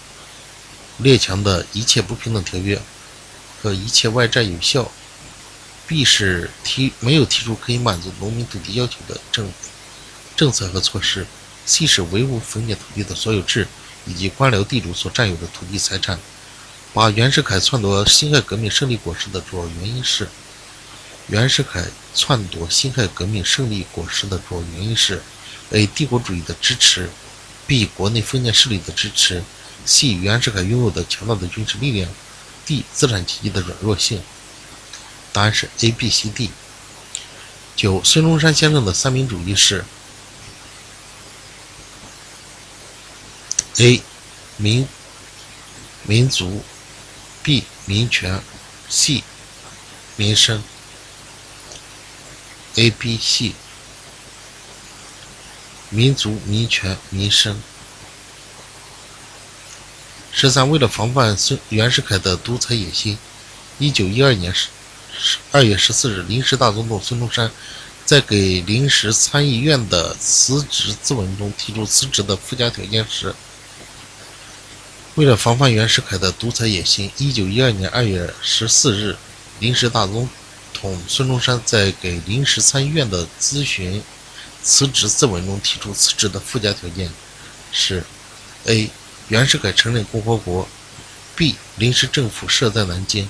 [1.00, 2.82] 列强的一切不平等条约
[3.62, 4.90] 和一切外债有效。
[5.88, 9.50] B 是提没有提出可以满足农民土地要求的政
[10.36, 11.26] 政策和措施。
[11.66, 13.68] C 是维护封建土地的所有制
[14.06, 16.20] 以及官僚地主所占有的土地财产。
[16.94, 20.28] 把袁世凯篡夺辛亥革命胜利果实的主要原因是。
[21.28, 21.84] 袁世凯
[22.16, 25.22] 篡夺辛亥革命胜利果实的主要原因是
[25.72, 25.86] ：A.
[25.88, 27.10] 帝国主义的支持
[27.68, 27.86] ；B.
[27.96, 29.44] 国内封建势力的支持
[29.86, 30.18] ；C.
[30.18, 32.10] 袁世凯拥有的强大的军事力量
[32.66, 32.84] ；D.
[32.94, 34.22] 资产阶级的软弱性。
[35.38, 36.50] 答案是 A、B、C、D。
[37.76, 39.86] 九，孙中山先生的三民主义是
[43.78, 44.02] ：A.
[44.58, 44.88] 民
[46.08, 46.64] 民族
[47.44, 47.66] ；B.
[47.86, 48.42] 民权
[48.90, 49.22] ；C.
[50.16, 50.64] 民生。
[52.74, 53.54] A、B、C，
[55.92, 57.62] 民族、民权、民生。
[60.32, 63.20] 十三，为了防范孙袁世凯的独裁野心，
[63.78, 64.70] 一九一二年时
[65.52, 67.52] 二月十四日，临时大总统孙中山
[68.06, 73.34] 在给临时参议院的辞职自文中提出辞职的附加条件时，
[75.16, 79.16] 为了防范袁世凯的独裁野心，一九一二年二月十四日，
[79.60, 80.28] 临时大总。
[80.80, 84.04] 统孙中山在给临时参议院的咨询
[84.62, 87.10] 辞职自文中提出辞职的附加条件
[87.72, 88.04] 是
[88.66, 88.92] ：A.
[89.30, 90.70] 袁世凯承认共和国
[91.36, 91.56] ；B.
[91.78, 93.28] 临时政府设在南京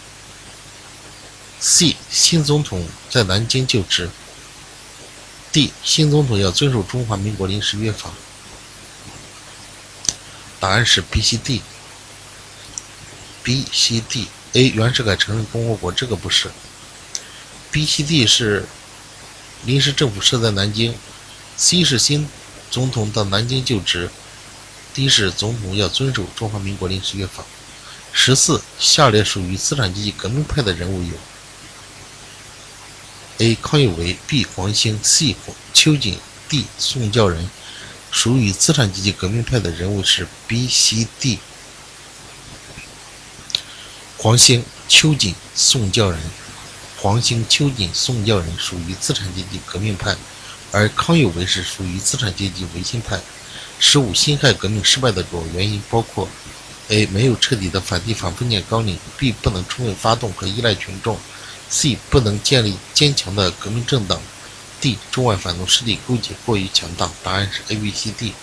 [1.62, 1.96] ；C.
[2.10, 4.10] 新总统在南京就职
[5.52, 5.72] ；D.
[5.84, 8.12] 新总统要遵守中华民国临时约法。
[10.60, 11.62] 答案是 B、C、D。
[13.44, 14.28] B、C、D。
[14.54, 14.70] A.
[14.70, 16.50] 袁世凯承认共和国，这个不是。
[17.70, 18.66] B、C、D 是
[19.66, 20.96] 临时政府设在南京
[21.58, 22.28] ，C 是新
[22.72, 24.10] 总统到南京就职
[24.94, 27.44] ，D 是总统要遵守中华民国临时约法。
[28.14, 31.14] 十四，下列属于资产阶级革命派的人物有
[33.40, 33.56] ：A.
[33.56, 34.46] 康有为，B.
[34.56, 35.36] 黄兴，C.
[35.74, 36.18] 秋瑾
[36.50, 36.66] ，D.
[36.78, 37.50] 宋教仁。
[38.10, 41.40] 属于资产阶级革命派的人物是 B、C、D。
[44.18, 46.20] 黄兴、秋瑾、宋教仁。
[47.00, 50.16] 黄兴、秋瑾、宋教仁属于资产阶级革命派，
[50.72, 53.20] 而康有为是属于资产阶级维新派。
[53.78, 56.28] 十五，辛亥革命失败的主要原因包括
[56.88, 57.06] ：A.
[57.08, 59.34] 没有彻底的反帝反封建纲领；B.
[59.34, 61.20] 不能充分发动和依赖群众
[61.70, 61.98] ；C.
[62.10, 64.22] 不能建立坚强的革命政党
[64.82, 64.98] ；D.
[65.12, 67.10] 中外反动势力勾结过于强大。
[67.24, 68.34] 答案是 A、B、C、D。